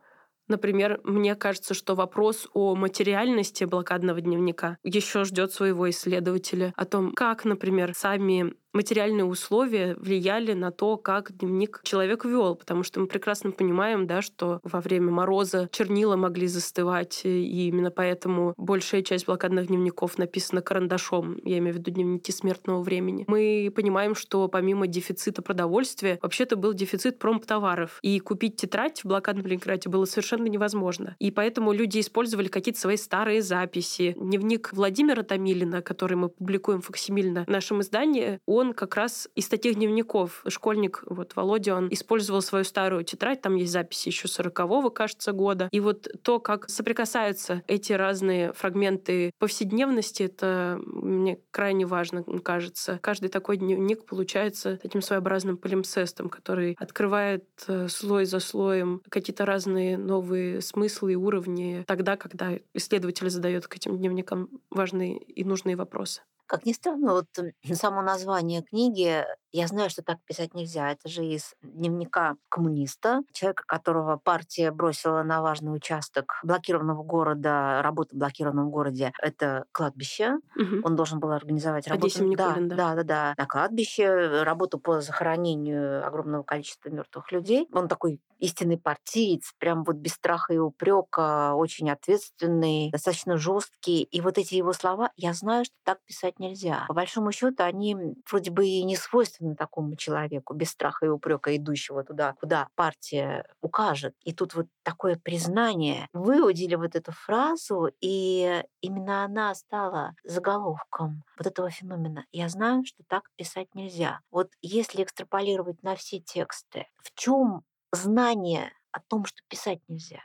Например, 0.47 0.99
мне 1.03 1.35
кажется, 1.35 1.73
что 1.73 1.95
вопрос 1.95 2.47
о 2.53 2.75
материальности 2.75 3.63
блокадного 3.63 4.21
дневника 4.21 4.77
еще 4.83 5.23
ждет 5.23 5.51
своего 5.51 5.89
исследователя, 5.89 6.73
о 6.75 6.85
том, 6.85 7.13
как, 7.13 7.45
например, 7.45 7.93
сами 7.95 8.53
материальные 8.75 9.25
условия 9.25 9.95
влияли 9.97 10.53
на 10.53 10.71
то, 10.71 10.97
как 10.97 11.35
дневник 11.37 11.81
человек 11.83 12.25
вел, 12.25 12.55
потому 12.55 12.83
что 12.83 12.99
мы 12.99 13.07
прекрасно 13.07 13.51
понимаем, 13.51 14.05
да, 14.05 14.21
что 14.21 14.59
во 14.63 14.81
время 14.81 15.11
мороза 15.11 15.69
чернила 15.71 16.15
могли 16.15 16.47
застывать, 16.47 17.21
и 17.23 17.67
именно 17.67 17.89
поэтому 17.89 18.53
большая 18.57 19.01
часть 19.01 19.25
блокадных 19.25 19.67
дневников 19.67 20.17
написана 20.17 20.61
карандашом, 20.61 21.39
я 21.43 21.57
имею 21.59 21.75
в 21.75 21.77
виду 21.77 21.91
дневники 21.91 22.31
смертного 22.31 22.81
времени. 22.81 23.25
Мы 23.27 23.71
понимаем, 23.75 24.15
что 24.15 24.47
помимо 24.47 24.87
дефицита 24.87 25.41
продовольствия, 25.41 26.19
вообще-то 26.21 26.55
был 26.55 26.73
дефицит 26.73 27.17
промптоваров, 27.17 27.99
и 28.01 28.19
купить 28.19 28.57
тетрадь 28.57 29.01
в 29.01 29.07
блокадном 29.07 29.45
Ленинграде 29.45 29.89
было 29.89 30.05
совершенно 30.05 30.47
невозможно. 30.47 31.15
И 31.19 31.31
поэтому 31.31 31.71
люди 31.71 31.99
использовали 31.99 32.47
какие-то 32.47 32.79
свои 32.79 32.97
старые 32.97 33.41
записи. 33.41 34.15
Дневник 34.19 34.71
Владимира 34.73 35.23
Томилина, 35.23 35.81
который 35.81 36.15
мы 36.15 36.29
публикуем 36.29 36.81
факсимильно 36.81 37.45
в 37.45 37.49
нашем 37.49 37.81
издании, 37.81 38.39
он 38.45 38.64
он 38.65 38.73
как 38.73 38.95
раз 38.95 39.29
из 39.35 39.47
таких 39.47 39.75
дневников. 39.75 40.43
Школьник, 40.47 41.03
вот 41.05 41.35
Володя, 41.35 41.75
он 41.75 41.87
использовал 41.91 42.41
свою 42.41 42.65
старую 42.65 43.03
тетрадь, 43.03 43.41
там 43.41 43.55
есть 43.55 43.71
записи 43.71 44.09
еще 44.09 44.27
40-го, 44.27 44.89
кажется, 44.89 45.31
года. 45.31 45.69
И 45.71 45.79
вот 45.79 46.07
то, 46.23 46.39
как 46.39 46.69
соприкасаются 46.69 47.63
эти 47.67 47.93
разные 47.93 48.53
фрагменты 48.53 49.31
повседневности, 49.39 50.23
это 50.23 50.79
мне 50.85 51.39
крайне 51.51 51.85
важно, 51.85 52.23
кажется. 52.43 52.99
Каждый 53.01 53.29
такой 53.29 53.57
дневник 53.57 54.05
получается 54.05 54.77
таким 54.81 55.01
своеобразным 55.01 55.57
полимсестом, 55.57 56.29
который 56.29 56.75
открывает 56.79 57.45
э, 57.67 57.87
слой 57.87 58.25
за 58.25 58.39
слоем 58.39 59.01
какие-то 59.09 59.45
разные 59.45 59.97
новые 59.97 60.61
смыслы 60.61 61.13
и 61.13 61.15
уровни 61.15 61.83
тогда, 61.87 62.17
когда 62.17 62.53
исследователь 62.73 63.29
задает 63.29 63.67
к 63.67 63.75
этим 63.75 63.97
дневникам 63.97 64.49
важные 64.69 65.17
и 65.17 65.43
нужные 65.43 65.75
вопросы. 65.75 66.21
Как 66.47 66.65
ни 66.65 66.73
странно, 66.73 67.13
вот 67.13 67.27
само 67.73 68.01
название 68.01 68.61
книги 68.61 69.25
я 69.55 69.67
знаю, 69.67 69.89
что 69.89 70.03
так 70.03 70.17
писать 70.25 70.53
нельзя. 70.53 70.91
Это 70.91 71.07
же 71.07 71.25
из 71.25 71.55
дневника 71.61 72.35
коммуниста, 72.49 73.21
человека, 73.31 73.63
которого 73.65 74.17
партия 74.17 74.71
бросила 74.71 75.23
на 75.23 75.41
важный 75.41 75.73
участок 75.73 76.39
блокированного 76.43 77.03
города, 77.03 77.81
работа 77.81 78.15
в 78.15 78.19
блокированном 78.19 78.69
городе. 78.69 79.13
Это 79.21 79.65
кладбище. 79.71 80.39
Угу. 80.55 80.81
Он 80.83 80.95
должен 80.95 81.19
был 81.19 81.31
организовать 81.31 81.87
работу. 81.87 82.35
Да, 82.35 82.55
да, 82.55 82.75
да, 82.75 82.95
да, 82.95 83.03
да. 83.03 83.33
На 83.37 83.45
кладбище, 83.45 84.43
работу 84.43 84.77
по 84.77 84.99
захоронению 84.99 86.05
огромного 86.05 86.43
количества 86.43 86.89
мертвых 86.89 87.31
людей. 87.31 87.67
Он 87.71 87.87
такой 87.87 88.19
истинный 88.39 88.77
партиец, 88.77 89.53
прям 89.57 89.83
вот 89.83 89.95
без 89.95 90.13
страха 90.13 90.53
и 90.53 90.57
упрека, 90.57 91.53
очень 91.55 91.89
ответственный, 91.89 92.89
достаточно 92.91 93.37
жесткий. 93.37 94.03
И 94.03 94.21
вот 94.21 94.37
эти 94.37 94.55
его 94.55 94.73
слова, 94.73 95.11
я 95.15 95.33
знаю, 95.33 95.65
что 95.65 95.75
так 95.83 95.99
писать 96.05 96.39
нельзя. 96.39 96.85
По 96.87 96.93
большому 96.93 97.31
счету, 97.31 97.63
они 97.63 97.95
вроде 98.29 98.51
бы 98.51 98.65
и 98.67 98.83
не 98.83 98.95
свойственны 98.95 99.44
свойственно 99.45 99.55
такому 99.55 99.95
человеку, 99.95 100.53
без 100.53 100.71
страха 100.71 101.05
и 101.05 101.09
упрека, 101.09 101.55
идущего 101.55 102.03
туда, 102.03 102.33
куда 102.39 102.67
партия 102.75 103.45
укажет. 103.61 104.15
И 104.25 104.33
тут 104.33 104.55
вот 104.55 104.67
такое 104.83 105.15
признание. 105.15 106.07
Выудили 106.13 106.75
вот 106.75 106.95
эту 106.95 107.11
фразу, 107.11 107.91
и 108.01 108.63
именно 108.81 109.25
она 109.25 109.55
стала 109.55 110.13
заголовком 110.23 111.23
вот 111.37 111.47
этого 111.47 111.69
феномена. 111.69 112.25
Я 112.31 112.49
знаю, 112.49 112.83
что 112.85 113.03
так 113.07 113.23
писать 113.35 113.67
нельзя. 113.75 114.19
Вот 114.31 114.49
если 114.61 115.03
экстраполировать 115.03 115.83
на 115.83 115.95
все 115.95 116.19
тексты, 116.19 116.87
в 117.03 117.13
чем 117.15 117.63
знание 117.91 118.71
о 118.91 118.99
том, 118.99 119.25
что 119.25 119.41
писать 119.47 119.79
нельзя? 119.87 120.21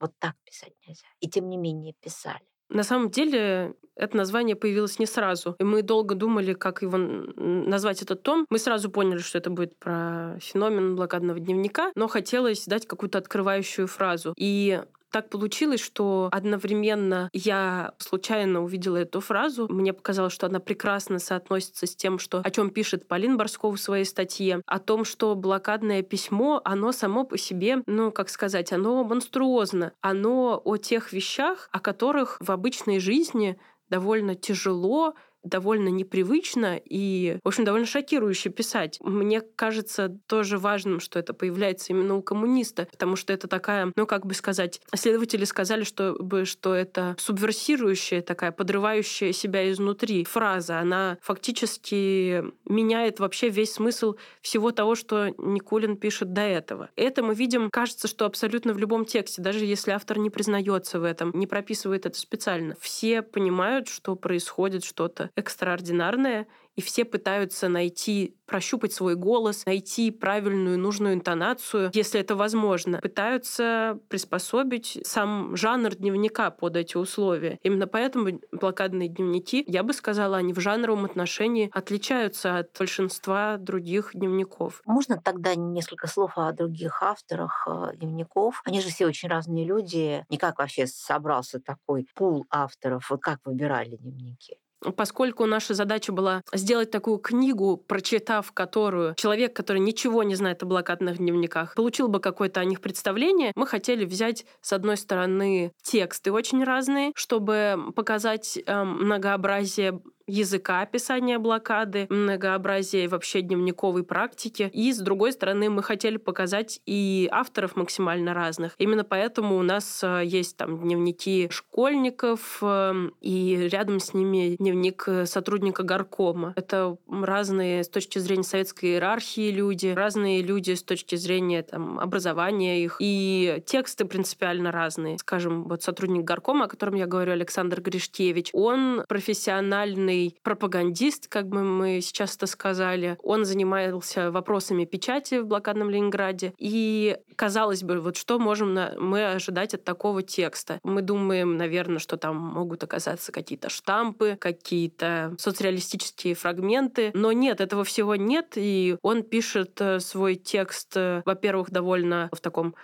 Вот 0.00 0.12
так 0.18 0.34
писать 0.44 0.74
нельзя. 0.86 1.06
И 1.20 1.28
тем 1.28 1.48
не 1.48 1.56
менее 1.56 1.94
писали. 2.00 2.46
На 2.68 2.82
самом 2.82 3.10
деле 3.10 3.74
это 3.98 4.16
название 4.16 4.56
появилось 4.56 4.98
не 4.98 5.06
сразу. 5.06 5.56
И 5.58 5.64
мы 5.64 5.82
долго 5.82 6.14
думали, 6.14 6.54
как 6.54 6.82
его 6.82 6.96
назвать 6.96 8.00
этот 8.02 8.22
том. 8.22 8.46
Мы 8.48 8.58
сразу 8.58 8.90
поняли, 8.90 9.18
что 9.18 9.38
это 9.38 9.50
будет 9.50 9.76
про 9.76 10.38
феномен 10.40 10.94
блокадного 10.94 11.40
дневника, 11.40 11.90
но 11.96 12.06
хотелось 12.06 12.64
дать 12.66 12.86
какую-то 12.86 13.18
открывающую 13.18 13.86
фразу. 13.88 14.34
И 14.36 14.80
так 15.10 15.30
получилось, 15.30 15.80
что 15.80 16.28
одновременно 16.32 17.30
я 17.32 17.92
случайно 17.98 18.62
увидела 18.62 18.96
эту 18.98 19.20
фразу. 19.20 19.66
Мне 19.68 19.92
показалось, 19.92 20.32
что 20.32 20.46
она 20.46 20.60
прекрасно 20.60 21.18
соотносится 21.18 21.86
с 21.86 21.96
тем, 21.96 22.18
что, 22.18 22.40
о 22.44 22.50
чем 22.50 22.70
пишет 22.70 23.08
Полин 23.08 23.36
Борсков 23.36 23.76
в 23.76 23.80
своей 23.80 24.04
статье, 24.04 24.62
о 24.66 24.78
том, 24.78 25.04
что 25.04 25.34
блокадное 25.34 26.02
письмо, 26.02 26.60
оно 26.64 26.92
само 26.92 27.24
по 27.24 27.38
себе, 27.38 27.82
ну, 27.86 28.12
как 28.12 28.28
сказать, 28.28 28.72
оно 28.72 29.04
монструозно. 29.04 29.92
Оно 30.00 30.60
о 30.64 30.76
тех 30.76 31.12
вещах, 31.12 31.68
о 31.72 31.80
которых 31.80 32.38
в 32.40 32.50
обычной 32.50 32.98
жизни 32.98 33.58
довольно 33.88 34.34
тяжело 34.34 35.14
довольно 35.48 35.88
непривычно 35.88 36.80
и, 36.84 37.38
в 37.42 37.48
общем, 37.48 37.64
довольно 37.64 37.86
шокирующе 37.86 38.50
писать. 38.50 38.98
Мне 39.00 39.40
кажется 39.40 40.16
тоже 40.26 40.58
важным, 40.58 41.00
что 41.00 41.18
это 41.18 41.34
появляется 41.34 41.92
именно 41.92 42.16
у 42.16 42.22
коммуниста, 42.22 42.86
потому 42.90 43.16
что 43.16 43.32
это 43.32 43.48
такая, 43.48 43.92
ну, 43.96 44.06
как 44.06 44.26
бы 44.26 44.34
сказать, 44.34 44.80
следователи 44.94 45.44
сказали, 45.44 45.84
что, 45.84 46.16
что 46.44 46.74
это 46.74 47.16
субверсирующая 47.18 48.22
такая, 48.22 48.52
подрывающая 48.52 49.32
себя 49.32 49.70
изнутри 49.70 50.24
фраза. 50.24 50.78
Она 50.78 51.18
фактически 51.22 52.44
меняет 52.64 53.20
вообще 53.20 53.48
весь 53.48 53.72
смысл 53.72 54.14
всего 54.40 54.72
того, 54.72 54.94
что 54.94 55.28
Никулин 55.38 55.96
пишет 55.96 56.32
до 56.32 56.42
этого. 56.42 56.90
Это 56.96 57.22
мы 57.22 57.34
видим, 57.34 57.70
кажется, 57.70 58.08
что 58.08 58.26
абсолютно 58.26 58.72
в 58.72 58.78
любом 58.78 59.04
тексте, 59.04 59.42
даже 59.42 59.64
если 59.64 59.92
автор 59.92 60.18
не 60.18 60.30
признается 60.30 61.00
в 61.00 61.04
этом, 61.04 61.32
не 61.34 61.46
прописывает 61.46 62.06
это 62.06 62.18
специально. 62.18 62.76
Все 62.80 63.22
понимают, 63.22 63.88
что 63.88 64.16
происходит 64.16 64.84
что-то 64.84 65.30
экстраординарное, 65.38 66.46
и 66.78 66.80
все 66.80 67.04
пытаются 67.04 67.68
найти, 67.68 68.36
прощупать 68.46 68.92
свой 68.92 69.16
голос, 69.16 69.66
найти 69.66 70.12
правильную, 70.12 70.78
нужную 70.78 71.14
интонацию, 71.14 71.90
если 71.92 72.20
это 72.20 72.36
возможно. 72.36 73.00
Пытаются 73.00 73.98
приспособить 74.08 75.00
сам 75.02 75.56
жанр 75.56 75.96
дневника 75.96 76.52
под 76.52 76.76
эти 76.76 76.96
условия. 76.96 77.58
Именно 77.64 77.88
поэтому 77.88 78.40
блокадные 78.52 79.08
дневники, 79.08 79.64
я 79.66 79.82
бы 79.82 79.92
сказала, 79.92 80.36
они 80.36 80.52
в 80.52 80.60
жанровом 80.60 81.04
отношении 81.04 81.68
отличаются 81.72 82.58
от 82.58 82.70
большинства 82.78 83.56
других 83.56 84.10
дневников. 84.14 84.80
Можно 84.86 85.20
тогда 85.20 85.56
несколько 85.56 86.06
слов 86.06 86.34
о 86.36 86.52
других 86.52 87.02
авторах 87.02 87.66
э, 87.66 87.96
дневников? 87.96 88.62
Они 88.64 88.80
же 88.80 88.90
все 88.90 89.06
очень 89.06 89.28
разные 89.28 89.64
люди. 89.64 90.24
Не 90.28 90.38
как 90.38 90.58
вообще 90.58 90.86
собрался 90.86 91.58
такой 91.58 92.06
пул 92.14 92.46
авторов? 92.50 93.10
Вот 93.10 93.20
как 93.20 93.40
выбирали 93.44 93.96
дневники? 93.96 94.58
Поскольку 94.96 95.46
наша 95.46 95.74
задача 95.74 96.12
была 96.12 96.42
сделать 96.52 96.90
такую 96.90 97.18
книгу, 97.18 97.76
прочитав 97.76 98.52
которую 98.52 99.14
человек, 99.16 99.54
который 99.54 99.80
ничего 99.80 100.22
не 100.22 100.34
знает 100.34 100.62
о 100.62 100.66
блокадных 100.66 101.18
дневниках, 101.18 101.74
получил 101.74 102.08
бы 102.08 102.20
какое-то 102.20 102.60
о 102.60 102.64
них 102.64 102.80
представление, 102.80 103.52
мы 103.54 103.66
хотели 103.66 104.04
взять, 104.04 104.46
с 104.60 104.72
одной 104.72 104.96
стороны, 104.96 105.72
тексты 105.82 106.32
очень 106.32 106.62
разные, 106.64 107.12
чтобы 107.14 107.92
показать 107.94 108.58
э, 108.64 108.84
многообразие 108.84 110.00
языка 110.28 110.82
описания 110.82 111.38
блокады, 111.38 112.06
многообразия 112.10 113.08
вообще 113.08 113.40
дневниковой 113.40 114.04
практики. 114.04 114.70
И, 114.72 114.92
с 114.92 114.98
другой 114.98 115.32
стороны, 115.32 115.70
мы 115.70 115.82
хотели 115.82 116.18
показать 116.18 116.80
и 116.86 117.28
авторов 117.32 117.74
максимально 117.76 118.34
разных. 118.34 118.74
Именно 118.78 119.04
поэтому 119.04 119.56
у 119.56 119.62
нас 119.62 120.00
э, 120.04 120.22
есть 120.24 120.56
там 120.56 120.82
дневники 120.82 121.48
школьников, 121.50 122.58
эм, 122.62 123.14
и 123.20 123.68
рядом 123.72 124.00
с 124.00 124.14
ними 124.14 124.56
дневник 124.56 125.04
э, 125.06 125.26
сотрудника 125.26 125.82
горкома. 125.82 126.52
Это 126.56 126.96
разные 127.08 127.82
с 127.82 127.88
точки 127.88 128.18
зрения 128.18 128.42
советской 128.42 128.90
иерархии 128.90 129.50
люди, 129.50 129.88
разные 129.88 130.42
люди 130.42 130.74
с 130.74 130.82
точки 130.82 131.16
зрения 131.16 131.62
там, 131.62 131.98
образования 131.98 132.84
их. 132.84 132.98
И 133.00 133.62
тексты 133.66 134.04
принципиально 134.04 134.70
разные. 134.72 135.18
Скажем, 135.18 135.64
вот 135.64 135.82
сотрудник 135.82 136.24
горкома, 136.24 136.66
о 136.66 136.68
котором 136.68 136.94
я 136.94 137.06
говорю, 137.06 137.32
Александр 137.32 137.80
Гришкевич, 137.80 138.50
он 138.52 139.04
профессиональный 139.08 140.17
известный 140.18 140.38
пропагандист, 140.42 141.28
как 141.28 141.48
бы 141.48 141.62
мы 141.62 142.00
сейчас 142.00 142.36
это 142.36 142.46
сказали. 142.46 143.16
Он 143.22 143.44
занимался 143.44 144.30
вопросами 144.30 144.84
печати 144.84 145.40
в 145.40 145.46
блокадном 145.46 145.90
Ленинграде. 145.90 146.54
И, 146.58 147.16
казалось 147.36 147.82
бы, 147.82 148.00
вот 148.00 148.16
что 148.16 148.38
можем 148.38 148.78
мы 148.98 149.32
ожидать 149.32 149.74
от 149.74 149.84
такого 149.84 150.22
текста? 150.22 150.80
Мы 150.82 151.02
думаем, 151.02 151.56
наверное, 151.56 151.98
что 151.98 152.16
там 152.16 152.36
могут 152.36 152.84
оказаться 152.84 153.32
какие-то 153.32 153.68
штампы, 153.68 154.36
какие-то 154.40 155.34
соцреалистические 155.38 156.34
фрагменты. 156.34 157.10
Но 157.14 157.32
нет, 157.32 157.60
этого 157.60 157.84
всего 157.84 158.16
нет. 158.16 158.52
И 158.56 158.96
он 159.02 159.22
пишет 159.22 159.80
э, 159.80 160.00
свой 160.00 160.34
текст, 160.36 160.96
э, 160.96 161.22
во-первых, 161.24 161.70
довольно 161.70 162.28
в 162.32 162.40
таком 162.40 162.74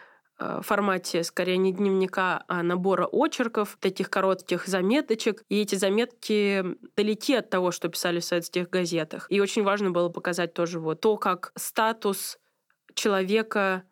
формате 0.63 1.23
скорее 1.23 1.57
не 1.57 1.73
дневника, 1.73 2.45
а 2.49 2.63
набора 2.63 3.07
очерков, 3.07 3.77
таких 3.81 4.11
коротких 4.11 4.67
заметочек. 4.67 5.45
И 5.49 5.61
эти 5.61 5.77
заметки 5.77 6.65
далеки 6.97 7.35
от 7.35 7.51
того, 7.51 7.71
что 7.71 7.89
писали 7.89 8.21
в 8.21 8.25
советских 8.25 8.69
газетах. 8.71 9.27
И 9.31 9.41
очень 9.41 9.63
важно 9.63 9.91
было 9.91 10.09
показать 10.09 10.55
тоже 10.55 10.81
вот 10.81 11.01
то, 11.01 11.17
как 11.17 11.53
статус 11.57 12.39
человека 12.95 13.85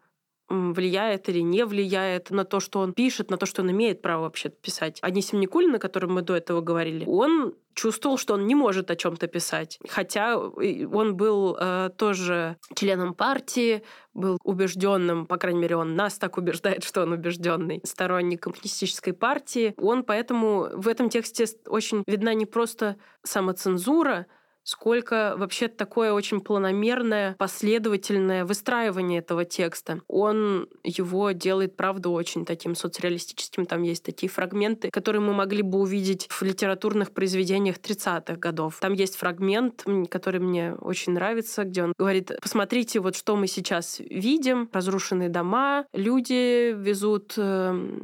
влияет 0.49 1.29
или 1.29 1.41
не 1.41 1.65
влияет 1.65 2.31
на 2.31 2.45
то, 2.45 2.61
что 2.61 2.81
он 2.81 2.93
пишет, 2.93 3.31
на 3.31 3.37
то, 3.37 3.47
что 3.47 3.63
он 3.63 3.71
имеет 3.71 4.03
право 4.03 4.23
вообще 4.23 4.49
писать. 4.49 4.99
Анисим 5.03 5.41
Никулин, 5.41 5.75
о 5.75 5.79
котором 5.79 6.15
мы 6.15 6.23
до 6.23 6.35
этого 6.35 6.61
говорили, 6.61 7.05
он 7.07 7.55
чувствовал, 7.75 8.19
что 8.19 8.35
он 8.35 8.47
не 8.47 8.55
может 8.55 8.91
о 8.91 8.97
чем-то 8.97 9.27
писать. 9.29 9.79
Хотя 9.89 10.39
он 10.39 11.17
был 11.17 11.57
э, 11.59 11.91
тоже 11.97 12.57
членом 12.75 13.15
партии, 13.15 13.83
был 14.15 14.39
убежденным, 14.45 15.27
по 15.27 15.39
крайней 15.39 15.61
мере, 15.61 15.77
он 15.77 15.97
нас 15.97 16.19
так 16.19 16.37
убеждает, 16.37 16.85
что 16.85 17.03
он 17.03 17.13
убежденный 17.13 17.81
сторонник 17.85 18.43
коммунистической 18.43 19.13
партии. 19.13 19.75
Он 19.79 20.05
поэтому 20.05 20.69
в 20.75 20.89
этом 20.89 21.09
тексте 21.09 21.47
очень 21.67 22.05
видна 22.07 22.35
не 22.35 22.47
просто 22.47 22.97
самоцензура, 23.23 24.27
сколько 24.65 25.35
вообще 25.37 25.69
такое 25.69 26.13
очень 26.13 26.41
планомерное, 26.41 27.35
последовательное 27.39 28.45
выстраивание 28.45 29.19
этого 29.21 29.45
текста. 29.45 30.01
Он 30.09 30.69
его 30.85 31.33
делает, 31.33 31.77
правда, 31.77 32.11
очень 32.11 32.45
таким 32.45 32.75
соцреалистическим. 32.75 33.67
Там 33.67 33.83
есть 33.83 34.05
такие 34.05 34.31
фрагменты, 34.31 34.91
которые 34.91 35.21
мы 35.21 35.33
могли 35.33 35.63
бы 35.63 35.79
увидеть 35.79 36.27
в 36.31 36.43
литературных 36.43 37.13
произведениях 37.13 37.77
30-х 37.77 38.37
годов. 38.37 38.79
Там 38.81 38.93
есть 38.93 39.17
фрагмент, 39.17 39.85
который 40.11 40.41
мне 40.41 40.75
очень 40.75 41.13
нравится, 41.13 41.65
где 41.65 41.85
он 41.85 41.95
говорит, 41.99 42.33
посмотрите, 42.41 43.01
вот 43.01 43.17
что 43.17 43.37
мы 43.37 43.47
сейчас 43.47 44.01
видим, 44.01 44.69
разрушенные 44.73 45.29
дома, 45.29 45.87
люди 45.93 46.73
везут 46.73 47.35
э, 47.37 47.99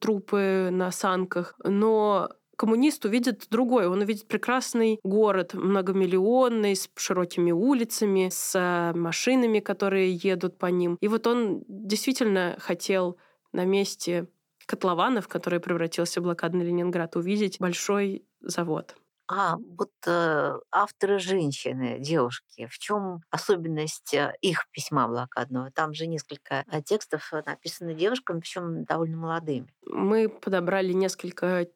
трупы 0.00 0.68
на 0.70 0.90
санках, 0.90 1.54
но 1.64 2.30
коммунист 2.56 3.04
увидит 3.04 3.46
другое. 3.50 3.88
Он 3.88 4.00
увидит 4.00 4.28
прекрасный 4.28 4.98
город, 5.02 5.54
многомиллионный, 5.54 6.76
с 6.76 6.88
широкими 6.96 7.52
улицами, 7.52 8.28
с 8.30 8.54
э, 8.54 8.96
машинами, 8.96 9.60
которые 9.60 10.14
едут 10.14 10.58
по 10.58 10.66
ним. 10.66 10.96
И 11.00 11.08
вот 11.08 11.26
он 11.26 11.62
действительно 11.68 12.56
хотел 12.58 13.18
на 13.52 13.64
месте 13.64 14.28
котлована, 14.66 15.20
в 15.20 15.28
который 15.28 15.60
превратился 15.60 16.20
блокадный 16.20 16.64
Ленинград, 16.64 17.16
увидеть 17.16 17.58
большой 17.60 18.24
завод. 18.40 18.96
А 19.26 19.56
вот 19.56 19.90
э, 20.06 20.58
авторы 20.70 21.18
женщины, 21.18 21.98
девушки, 21.98 22.66
в 22.70 22.78
чем 22.78 23.22
особенность 23.30 24.12
э, 24.12 24.34
их 24.42 24.66
письма 24.70 25.08
блокадного? 25.08 25.70
Там 25.70 25.94
же 25.94 26.06
несколько 26.06 26.62
э, 26.70 26.82
текстов 26.82 27.32
написаны 27.46 27.94
девушками, 27.94 28.40
причем 28.40 28.84
довольно 28.84 29.16
молодыми. 29.16 29.72
Мы 29.86 30.28
подобрали 30.28 30.92
несколько 30.92 31.66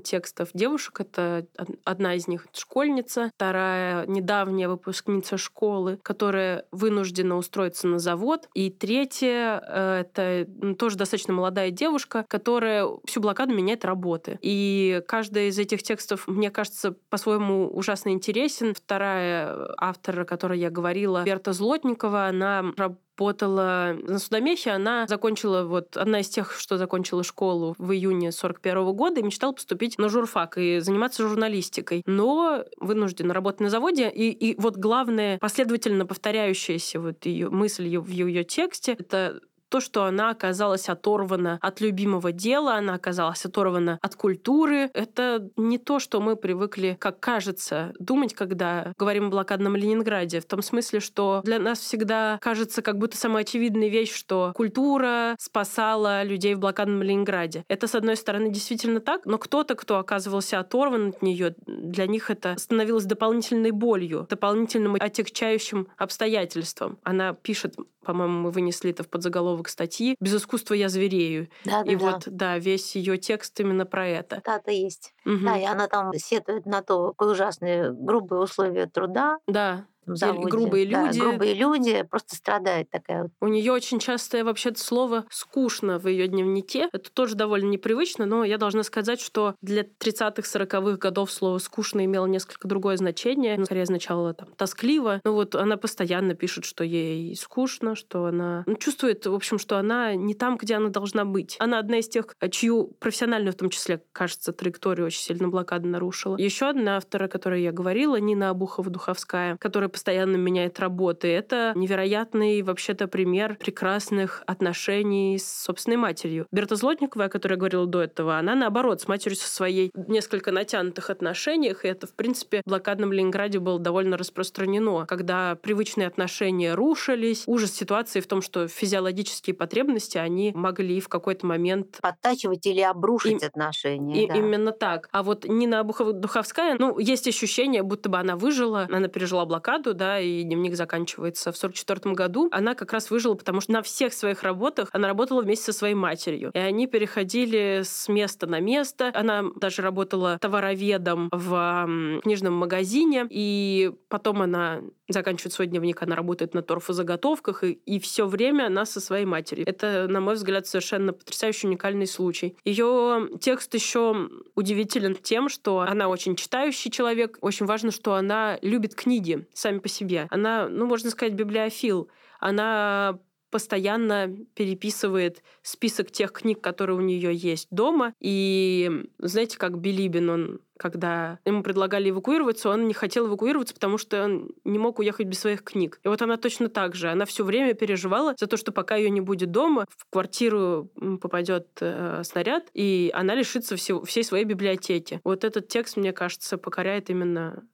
текстов 0.00 0.50
девушек. 0.54 1.00
Это 1.00 1.46
одна 1.84 2.14
из 2.14 2.28
них 2.28 2.46
школьница, 2.52 3.30
вторая 3.34 4.06
недавняя 4.06 4.68
выпускница 4.68 5.36
школы, 5.36 5.98
которая 6.02 6.64
вынуждена 6.70 7.36
устроиться 7.36 7.86
на 7.88 7.98
завод, 7.98 8.48
и 8.54 8.70
третья 8.70 9.62
э, 9.66 10.00
это 10.00 10.74
тоже 10.78 10.96
достаточно 10.96 11.32
молодая 11.32 11.70
девушка, 11.70 12.24
которая 12.28 12.88
всю 13.06 13.20
блокаду 13.20 13.54
меняет 13.54 13.84
работы. 13.84 14.38
И 14.42 15.02
каждая 15.06 15.48
из 15.48 15.58
этих 15.58 15.82
текстов, 15.82 16.26
мне 16.26 16.50
кажется, 16.50 16.94
по-своему 17.08 17.68
ужасно 17.68 18.10
интересен. 18.10 18.74
Вторая 18.74 19.74
автор, 19.78 20.20
о 20.20 20.24
которой 20.24 20.58
я 20.58 20.70
говорила, 20.70 21.24
Берта 21.24 21.52
Злотникова, 21.52 22.26
она 22.26 22.72
работала 23.16 23.96
на 24.02 24.18
судомехе. 24.18 24.70
Она 24.70 25.06
закончила, 25.06 25.64
вот 25.64 25.96
одна 25.96 26.20
из 26.20 26.28
тех, 26.28 26.52
что 26.52 26.76
закончила 26.76 27.24
школу 27.24 27.74
в 27.78 27.92
июне 27.92 28.30
41 28.30 28.92
года 28.92 29.20
и 29.20 29.22
мечтала 29.22 29.52
поступить 29.52 29.98
на 29.98 30.08
журфак 30.08 30.58
и 30.58 30.80
заниматься 30.80 31.26
журналистикой. 31.26 32.02
Но 32.06 32.64
вынуждена 32.78 33.32
работать 33.32 33.60
на 33.60 33.70
заводе. 33.70 34.10
И, 34.10 34.30
и 34.30 34.60
вот 34.60 34.76
главное, 34.76 35.38
последовательно 35.38 36.06
повторяющаяся 36.06 37.00
вот 37.00 37.24
ее 37.24 37.48
мысль 37.48 37.96
в 37.96 38.08
ее 38.08 38.44
тексте, 38.44 38.96
это 38.98 39.40
то, 39.68 39.80
что 39.80 40.04
она 40.04 40.30
оказалась 40.30 40.88
оторвана 40.88 41.58
от 41.60 41.80
любимого 41.80 42.32
дела, 42.32 42.76
она 42.76 42.94
оказалась 42.94 43.44
оторвана 43.44 43.98
от 44.02 44.14
культуры. 44.16 44.90
Это 44.94 45.48
не 45.56 45.78
то, 45.78 45.98
что 45.98 46.20
мы 46.20 46.36
привыкли, 46.36 46.96
как 46.98 47.20
кажется, 47.20 47.92
думать, 47.98 48.34
когда 48.34 48.92
говорим 48.98 49.26
о 49.26 49.30
блокадном 49.30 49.76
Ленинграде. 49.76 50.40
В 50.40 50.46
том 50.46 50.62
смысле, 50.62 51.00
что 51.00 51.40
для 51.44 51.58
нас 51.58 51.80
всегда 51.80 52.38
кажется 52.40 52.82
как 52.82 52.98
будто 52.98 53.16
самая 53.16 53.42
очевидная 53.42 53.88
вещь, 53.88 54.14
что 54.14 54.52
культура 54.54 55.34
спасала 55.38 56.22
людей 56.22 56.54
в 56.54 56.58
блокадном 56.60 57.02
Ленинграде. 57.02 57.64
Это, 57.68 57.86
с 57.86 57.94
одной 57.94 58.16
стороны, 58.16 58.50
действительно 58.50 59.00
так, 59.00 59.26
но 59.26 59.38
кто-то, 59.38 59.74
кто 59.74 59.98
оказывался 59.98 60.58
оторван 60.60 61.08
от 61.08 61.22
нее, 61.22 61.54
для 61.66 62.06
них 62.06 62.30
это 62.30 62.56
становилось 62.58 63.04
дополнительной 63.04 63.70
болью, 63.70 64.26
дополнительным 64.28 64.96
отягчающим 64.98 65.88
обстоятельством. 65.96 66.98
Она 67.02 67.32
пишет 67.32 67.76
по-моему, 68.06 68.38
мы 68.38 68.50
вынесли 68.52 68.90
это 68.90 69.02
в 69.02 69.08
подзаголовок 69.08 69.55
статьи. 69.64 70.16
Без 70.20 70.34
искусства 70.36 70.74
я 70.74 70.88
зверею. 70.88 71.48
Да, 71.64 71.82
да, 71.82 71.92
и 71.92 71.96
да. 71.96 72.12
вот, 72.12 72.22
да, 72.26 72.58
весь 72.58 72.96
ее 72.96 73.18
текст 73.18 73.58
именно 73.60 73.86
про 73.86 74.06
это. 74.06 74.42
Да, 74.44 74.56
это 74.56 74.70
есть. 74.70 75.14
Мгм. 75.24 75.44
Да, 75.46 75.58
и 75.58 75.64
она 75.64 75.88
там 75.88 76.12
сетует 76.14 76.66
на 76.66 76.82
то, 76.82 77.12
какие 77.12 77.32
ужасные 77.32 77.92
грубые 77.92 78.40
условия 78.42 78.86
труда 78.86 79.38
Да. 79.46 79.86
И 80.06 80.16
заводе. 80.16 80.48
грубые 80.48 80.86
Да, 80.86 81.06
люди. 81.06 81.18
грубые 81.20 81.54
люди, 81.54 82.02
просто 82.02 82.36
страдает 82.36 82.90
такая 82.90 83.24
вот. 83.24 83.32
У 83.40 83.48
нее 83.48 83.72
очень 83.72 83.98
частое 83.98 84.44
вообще 84.44 84.74
слово 84.74 85.24
скучно 85.30 85.98
в 85.98 86.08
ее 86.08 86.28
дневнике. 86.28 86.88
Это 86.92 87.10
тоже 87.12 87.34
довольно 87.34 87.68
непривычно, 87.68 88.26
но 88.26 88.44
я 88.44 88.58
должна 88.58 88.82
сказать, 88.82 89.20
что 89.20 89.54
для 89.60 89.82
30-х, 89.82 90.42
40-х 90.42 90.96
годов 90.98 91.30
слово 91.30 91.58
скучно 91.58 92.04
имело 92.04 92.26
несколько 92.26 92.68
другое 92.68 92.96
значение. 92.96 93.56
Ну, 93.58 93.64
скорее 93.64 93.82
означало 93.82 94.34
там 94.34 94.48
тоскливо. 94.56 95.20
Ну 95.24 95.32
вот 95.32 95.54
она 95.54 95.76
постоянно 95.76 96.34
пишет, 96.34 96.64
что 96.64 96.84
ей 96.84 97.34
скучно, 97.36 97.94
что 97.94 98.26
она 98.26 98.64
ну, 98.66 98.76
чувствует, 98.76 99.26
в 99.26 99.34
общем, 99.34 99.58
что 99.58 99.78
она 99.78 100.14
не 100.14 100.34
там, 100.34 100.56
где 100.56 100.76
она 100.76 100.88
должна 100.88 101.24
быть. 101.24 101.56
Она 101.58 101.78
одна 101.78 101.98
из 101.98 102.08
тех, 102.08 102.26
чью 102.50 102.86
профессиональную, 103.00 103.52
в 103.52 103.56
том 103.56 103.70
числе, 103.70 104.02
кажется, 104.12 104.52
траекторию 104.52 105.06
очень 105.06 105.20
сильно 105.20 105.48
блокада 105.48 105.86
нарушила. 105.86 106.36
Еще 106.36 106.68
одна 106.68 106.96
автора, 106.96 107.26
о 107.26 107.28
которой 107.28 107.62
я 107.62 107.72
говорила, 107.72 108.16
Нина 108.16 108.50
Обухова-Духовская, 108.50 109.56
которая 109.58 109.88
постоянно 110.00 110.36
меняет 110.36 110.78
работы. 110.78 111.28
Это 111.28 111.72
невероятный 111.74 112.60
вообще-то 112.60 113.08
пример 113.08 113.56
прекрасных 113.56 114.42
отношений 114.46 115.38
с 115.38 115.62
собственной 115.64 115.96
матерью. 115.96 116.46
Берта 116.52 116.76
Злотникова, 116.76 117.24
о 117.24 117.28
которой 117.30 117.52
я 117.54 117.56
говорила 117.58 117.86
до 117.86 118.02
этого, 118.02 118.36
она 118.36 118.54
наоборот 118.54 119.00
с 119.00 119.08
матерью 119.08 119.38
со 119.38 119.48
своей 119.48 119.90
несколько 119.96 120.52
натянутых 120.52 121.08
отношениях, 121.08 121.86
и 121.86 121.88
это, 121.88 122.06
в 122.06 122.12
принципе, 122.12 122.60
в 122.66 122.68
блокадном 122.68 123.10
Ленинграде 123.10 123.58
было 123.58 123.78
довольно 123.78 124.18
распространено, 124.18 125.06
когда 125.06 125.54
привычные 125.54 126.08
отношения 126.08 126.74
рушились. 126.74 127.44
Ужас 127.46 127.72
ситуации 127.72 128.20
в 128.20 128.26
том, 128.26 128.42
что 128.42 128.68
физиологические 128.68 129.54
потребности, 129.56 130.18
они 130.18 130.52
могли 130.54 131.00
в 131.00 131.08
какой-то 131.08 131.46
момент 131.46 131.98
Подтачивать 132.02 132.66
или 132.66 132.82
обрушить 132.82 133.42
И- 133.42 133.46
отношения. 133.46 134.24
и- 134.24 134.28
да. 134.28 134.34
Именно 134.34 134.72
так. 134.72 135.08
А 135.10 135.22
вот 135.22 135.46
Нина 135.46 135.80
Обухова-Духовская, 135.80 136.76
ну, 136.78 136.98
есть 136.98 137.26
ощущение, 137.26 137.82
будто 137.82 138.10
бы 138.10 138.18
она 138.18 138.36
выжила, 138.36 138.86
она 138.92 139.08
пережила 139.08 139.46
блокаду, 139.46 139.85
да, 139.94 140.20
и 140.20 140.42
дневник 140.42 140.76
заканчивается 140.76 141.52
в 141.52 141.56
44 141.56 142.14
году. 142.14 142.48
Она 142.52 142.74
как 142.74 142.92
раз 142.92 143.10
выжила, 143.10 143.34
потому 143.34 143.60
что 143.60 143.72
на 143.72 143.82
всех 143.82 144.12
своих 144.12 144.42
работах 144.42 144.88
она 144.92 145.08
работала 145.08 145.42
вместе 145.42 145.66
со 145.66 145.72
своей 145.72 145.94
матерью. 145.94 146.50
И 146.54 146.58
они 146.58 146.86
переходили 146.86 147.82
с 147.84 148.08
места 148.08 148.46
на 148.46 148.60
место. 148.60 149.10
Она 149.14 149.44
даже 149.56 149.82
работала 149.82 150.38
товароведом 150.38 151.28
в 151.32 152.20
книжном 152.22 152.54
магазине, 152.54 153.26
и 153.30 153.92
потом 154.08 154.42
она 154.42 154.80
заканчивает 155.08 155.52
свой 155.52 155.66
дневник, 155.68 156.02
она 156.02 156.16
работает 156.16 156.54
на 156.54 156.62
торфозаготовках, 156.62 157.64
и, 157.64 157.72
и 157.72 158.00
все 158.00 158.26
время 158.26 158.66
она 158.66 158.84
со 158.84 159.00
своей 159.00 159.24
матерью. 159.24 159.66
Это, 159.66 160.06
на 160.08 160.20
мой 160.20 160.34
взгляд, 160.34 160.66
совершенно 160.66 161.12
потрясающий 161.12 161.68
уникальный 161.68 162.06
случай. 162.06 162.56
Ее 162.64 163.28
текст 163.40 163.72
еще 163.74 164.28
удивителен 164.54 165.14
тем, 165.14 165.48
что 165.48 165.80
она 165.80 166.08
очень 166.08 166.36
читающий 166.36 166.90
человек. 166.90 167.38
Очень 167.40 167.66
важно, 167.66 167.90
что 167.90 168.14
она 168.14 168.58
любит 168.62 168.94
книги 168.94 169.46
сами 169.54 169.75
по 169.80 169.88
себе. 169.88 170.26
Она, 170.30 170.68
ну, 170.68 170.86
можно 170.86 171.10
сказать, 171.10 171.34
библиофил. 171.34 172.10
Она 172.40 173.18
постоянно 173.50 174.36
переписывает 174.54 175.42
список 175.62 176.10
тех 176.10 176.32
книг, 176.32 176.60
которые 176.60 176.96
у 176.96 177.00
нее 177.00 177.34
есть 177.34 177.68
дома. 177.70 178.12
И 178.20 178.90
знаете, 179.18 179.56
как 179.56 179.78
Билибин, 179.78 180.28
он 180.28 180.60
когда 180.78 181.38
ему 181.46 181.62
предлагали 181.62 182.10
эвакуироваться, 182.10 182.68
он 182.68 182.86
не 182.86 182.94
хотел 182.94 183.26
эвакуироваться, 183.28 183.72
потому 183.74 183.96
что 183.96 184.24
он 184.24 184.50
не 184.64 184.78
мог 184.78 184.98
уехать 184.98 185.26
без 185.26 185.38
своих 185.38 185.64
книг. 185.64 185.98
И 186.04 186.08
вот 186.08 186.20
она 186.20 186.36
точно 186.36 186.68
так 186.68 186.94
же. 186.94 187.08
Она 187.08 187.24
все 187.24 187.44
время 187.44 187.72
переживала 187.72 188.34
за 188.38 188.46
то, 188.46 188.58
что 188.58 188.72
пока 188.72 188.96
ее 188.96 189.10
не 189.10 189.22
будет 189.22 189.50
дома, 189.50 189.86
в 189.96 190.04
квартиру 190.10 190.90
попадет 191.22 191.68
э, 191.80 192.22
снаряд, 192.24 192.68
и 192.74 193.10
она 193.14 193.34
лишится 193.34 193.76
всего, 193.76 194.04
всей 194.04 194.22
своей 194.22 194.44
библиотеки. 194.44 195.20
Вот 195.24 195.44
этот 195.44 195.68
текст, 195.68 195.96
мне 195.96 196.12
кажется, 196.12 196.58
покоряет 196.58 197.08
именно 197.08 197.66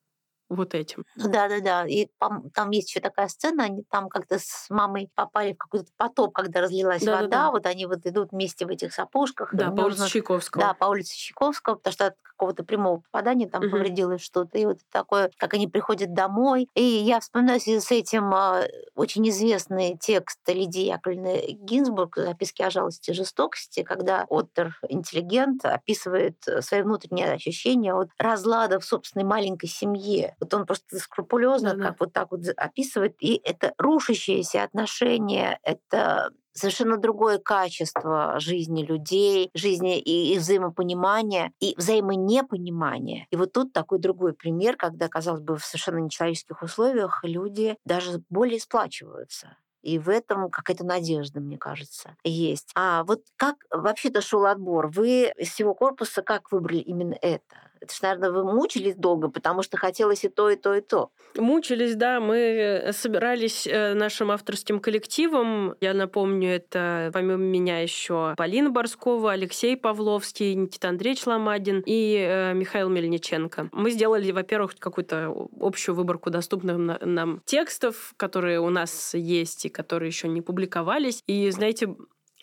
вот 0.54 0.74
этим. 0.74 1.04
Ну 1.16 1.28
да, 1.28 1.48
да, 1.48 1.60
да. 1.60 1.86
И 1.86 2.08
там 2.54 2.70
есть 2.70 2.90
еще 2.90 3.00
такая 3.00 3.28
сцена, 3.28 3.64
они 3.64 3.82
там 3.90 4.08
как-то 4.08 4.38
с 4.38 4.66
мамой 4.70 5.10
попали 5.14 5.52
в 5.54 5.58
какой-то 5.58 5.90
потоп, 5.96 6.32
когда 6.34 6.60
разлилась 6.60 7.02
Да-да-да. 7.02 7.22
вода. 7.22 7.50
Вот 7.50 7.66
они 7.66 7.86
вот 7.86 8.06
идут 8.06 8.32
вместе 8.32 8.66
в 8.66 8.68
этих 8.68 8.92
сапожках. 8.92 9.54
Да, 9.54 9.70
по 9.70 9.82
улице 9.82 10.08
Чайковского. 10.08 10.62
Да, 10.62 10.74
по 10.74 10.84
улице 10.86 11.16
Чайковского, 11.16 11.76
потому 11.76 11.92
что 11.92 12.14
какого-то 12.42 12.64
прямого 12.64 12.98
попадания 12.98 13.46
там 13.46 13.62
Мгм. 13.62 13.70
повредилось 13.70 14.20
что-то. 14.20 14.58
И 14.58 14.66
вот 14.66 14.78
такое, 14.90 15.30
как 15.38 15.54
они 15.54 15.68
приходят 15.68 16.12
домой. 16.12 16.68
И 16.74 16.82
я 16.82 17.20
вспоминаю 17.20 17.60
в 17.60 17.62
связи 17.62 17.78
с 17.78 17.90
этим 17.92 18.34
а, 18.34 18.62
очень 18.96 19.28
известный 19.28 19.96
текст 19.96 20.40
Лидии 20.48 20.86
Яковлевны 20.86 21.52
Гинзбург 21.60 22.16
«Записки 22.16 22.62
о 22.62 22.70
жалости 22.70 23.10
и 23.10 23.14
жестокости», 23.14 23.84
когда 23.84 24.26
Оттер, 24.28 24.76
интеллигент, 24.88 25.64
описывает 25.64 26.36
э, 26.48 26.62
свои 26.62 26.82
внутренние 26.82 27.32
ощущения 27.32 27.94
от 27.94 28.08
разлада 28.18 28.80
в 28.80 28.84
собственной 28.84 29.24
маленькой 29.24 29.68
семье. 29.68 30.34
Вот 30.40 30.52
он 30.52 30.66
просто 30.66 30.98
скрупулезно 30.98 31.74
Да-да. 31.74 31.90
как 31.90 32.00
вот 32.00 32.12
так 32.12 32.32
вот 32.32 32.40
описывает. 32.56 33.14
И 33.20 33.40
это 33.44 33.72
рушащиеся 33.78 34.64
отношения, 34.64 35.60
это 35.62 36.30
совершенно 36.52 36.96
другое 36.96 37.38
качество 37.38 38.38
жизни 38.38 38.84
людей, 38.84 39.50
жизни 39.54 39.98
и, 39.98 40.34
и 40.34 40.38
взаимопонимания, 40.38 41.52
и 41.60 41.74
взаимонепонимания. 41.76 43.26
И 43.30 43.36
вот 43.36 43.52
тут 43.52 43.72
такой 43.72 43.98
другой 43.98 44.34
пример, 44.34 44.76
когда, 44.76 45.08
казалось 45.08 45.40
бы, 45.40 45.56
в 45.56 45.64
совершенно 45.64 45.98
нечеловеческих 45.98 46.62
условиях 46.62 47.20
люди 47.24 47.76
даже 47.84 48.22
более 48.28 48.60
сплачиваются. 48.60 49.56
И 49.82 49.98
в 49.98 50.08
этом 50.08 50.48
какая-то 50.48 50.84
надежда, 50.84 51.40
мне 51.40 51.58
кажется, 51.58 52.16
есть. 52.22 52.70
А 52.76 53.02
вот 53.02 53.22
как 53.36 53.56
вообще-то 53.70 54.20
шел 54.20 54.46
отбор? 54.46 54.88
Вы 54.88 55.32
из 55.36 55.50
всего 55.50 55.74
корпуса 55.74 56.22
как 56.22 56.52
выбрали 56.52 56.78
именно 56.78 57.16
это? 57.20 57.71
Это 57.82 57.92
ж, 57.94 58.00
наверное, 58.02 58.30
вы 58.30 58.44
мучились 58.44 58.94
долго, 58.94 59.28
потому 59.28 59.62
что 59.62 59.76
хотелось 59.76 60.24
и 60.24 60.28
то, 60.28 60.48
и 60.50 60.54
то, 60.56 60.72
и 60.74 60.80
то. 60.80 61.10
Мучились, 61.36 61.96
да, 61.96 62.20
мы 62.20 62.90
собирались 62.92 63.66
э, 63.66 63.94
нашим 63.94 64.30
авторским 64.30 64.78
коллективом. 64.78 65.74
Я 65.80 65.92
напомню, 65.92 66.48
это 66.50 67.10
помимо 67.12 67.36
меня 67.42 67.80
еще 67.80 68.34
Полина 68.36 68.70
Борскова, 68.70 69.32
Алексей 69.32 69.76
Павловский, 69.76 70.54
Никита 70.54 70.90
Андреевич 70.90 71.26
Ломадин 71.26 71.82
и 71.84 72.16
э, 72.16 72.54
Михаил 72.54 72.88
Мельниченко. 72.88 73.68
Мы 73.72 73.90
сделали, 73.90 74.30
во-первых, 74.30 74.76
какую-то 74.78 75.48
общую 75.60 75.96
выборку 75.96 76.30
доступных 76.30 76.76
на- 76.76 76.98
нам 77.00 77.42
текстов, 77.44 78.14
которые 78.16 78.60
у 78.60 78.70
нас 78.70 79.14
есть 79.14 79.64
и 79.64 79.68
которые 79.68 80.06
еще 80.08 80.28
не 80.28 80.40
публиковались. 80.40 81.22
И, 81.26 81.50
знаете, 81.50 81.96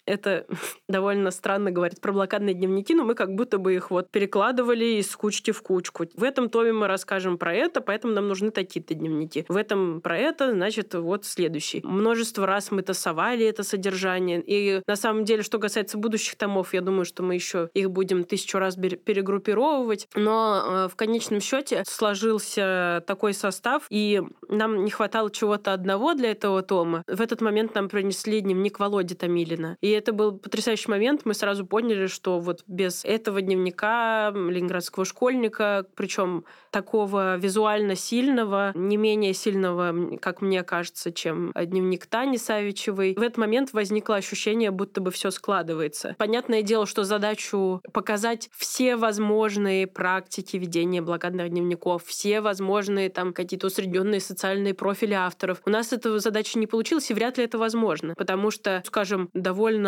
это 0.10 0.46
довольно 0.90 1.32
странно 1.32 1.72
говорить 1.72 2.02
про 2.02 2.12
блокадные 2.12 2.56
дневники, 2.56 2.96
но 2.96 3.04
мы 3.04 3.14
как 3.14 3.36
будто 3.36 3.58
бы 3.60 3.76
их 3.76 3.92
вот 3.92 4.10
перекладывали 4.10 5.00
из 5.00 5.16
кучки 5.16 5.52
в 5.52 5.62
кучку. 5.62 6.06
В 6.16 6.24
этом 6.24 6.50
томе 6.50 6.74
мы 6.74 6.88
расскажем 6.88 7.38
про 7.38 7.54
это, 7.54 7.82
поэтому 7.82 8.14
нам 8.14 8.28
нужны 8.28 8.52
такие-то 8.52 8.96
дневники. 8.96 9.46
В 9.48 9.56
этом 9.56 10.02
про 10.02 10.18
это, 10.18 10.52
значит, 10.52 10.96
вот 10.96 11.26
следующий. 11.26 11.82
Множество 11.84 12.48
раз 12.48 12.72
мы 12.72 12.82
тасовали 12.82 13.46
это 13.46 13.64
содержание. 13.64 14.42
И 14.46 14.82
на 14.88 14.96
самом 14.96 15.26
деле, 15.26 15.44
что 15.44 15.60
касается 15.60 15.98
будущих 15.98 16.36
томов, 16.36 16.74
я 16.74 16.82
думаю, 16.82 17.06
что 17.06 17.22
мы 17.22 17.36
еще 17.36 17.70
их 17.74 17.92
будем 17.92 18.24
тысячу 18.24 18.58
раз 18.58 18.76
перегруппировывать. 18.76 20.08
Но 20.16 20.64
э, 20.66 20.88
в 20.90 20.96
конечном 20.96 21.40
счете 21.40 21.84
сложился 21.86 23.04
такой 23.06 23.34
состав, 23.34 23.86
и 23.90 24.22
нам 24.48 24.84
не 24.84 24.92
хватало 24.92 25.30
чего-то 25.30 25.74
одного 25.74 26.14
для 26.16 26.32
этого 26.32 26.64
тома. 26.64 27.04
В 27.08 27.22
этот 27.22 27.42
момент 27.42 27.76
нам 27.76 27.90
принесли 27.90 28.42
дневник 28.42 28.80
Володи 28.80 29.14
Томилина. 29.14 29.78
И 29.82 29.99
это 30.00 30.14
был 30.14 30.38
потрясающий 30.38 30.90
момент. 30.90 31.22
Мы 31.26 31.34
сразу 31.34 31.66
поняли, 31.66 32.08
что 32.08 32.40
вот 32.40 32.64
без 32.68 33.06
этого 33.06 33.42
дневника 33.42 34.32
ленинградского 34.34 35.06
школьника, 35.06 35.86
причем 35.96 36.46
такого 36.72 37.38
визуально 37.38 37.96
сильного, 37.96 38.72
не 38.76 38.98
менее 38.98 39.34
сильного, 39.34 40.18
как 40.18 40.42
мне 40.42 40.64
кажется, 40.64 41.12
чем 41.12 41.52
дневник 41.56 42.06
Тани 42.06 42.38
Савичевой, 42.38 43.16
в 43.16 43.22
этот 43.22 43.38
момент 43.38 43.74
возникло 43.74 44.16
ощущение, 44.16 44.72
будто 44.72 45.02
бы 45.02 45.12
все 45.12 45.32
складывается. 45.32 46.16
Понятное 46.18 46.62
дело, 46.62 46.86
что 46.86 47.04
задачу 47.04 47.82
показать 47.94 48.50
все 48.56 48.96
возможные 48.96 49.88
практики 49.88 50.58
ведения 50.58 51.02
блокадных 51.02 51.50
дневников, 51.50 52.04
все 52.06 52.42
возможные 52.42 53.10
там 53.10 53.34
какие-то 53.34 53.68
усредненные 53.68 54.20
социальные 54.20 54.74
профили 54.74 55.14
авторов. 55.14 55.62
У 55.66 55.70
нас 55.70 55.92
этого 55.92 56.20
задачи 56.20 56.58
не 56.58 56.68
получилось, 56.68 57.12
и 57.12 57.14
вряд 57.14 57.38
ли 57.38 57.44
это 57.44 57.58
возможно, 57.58 58.14
потому 58.16 58.52
что, 58.52 58.84
скажем, 58.86 59.30
довольно 59.34 59.79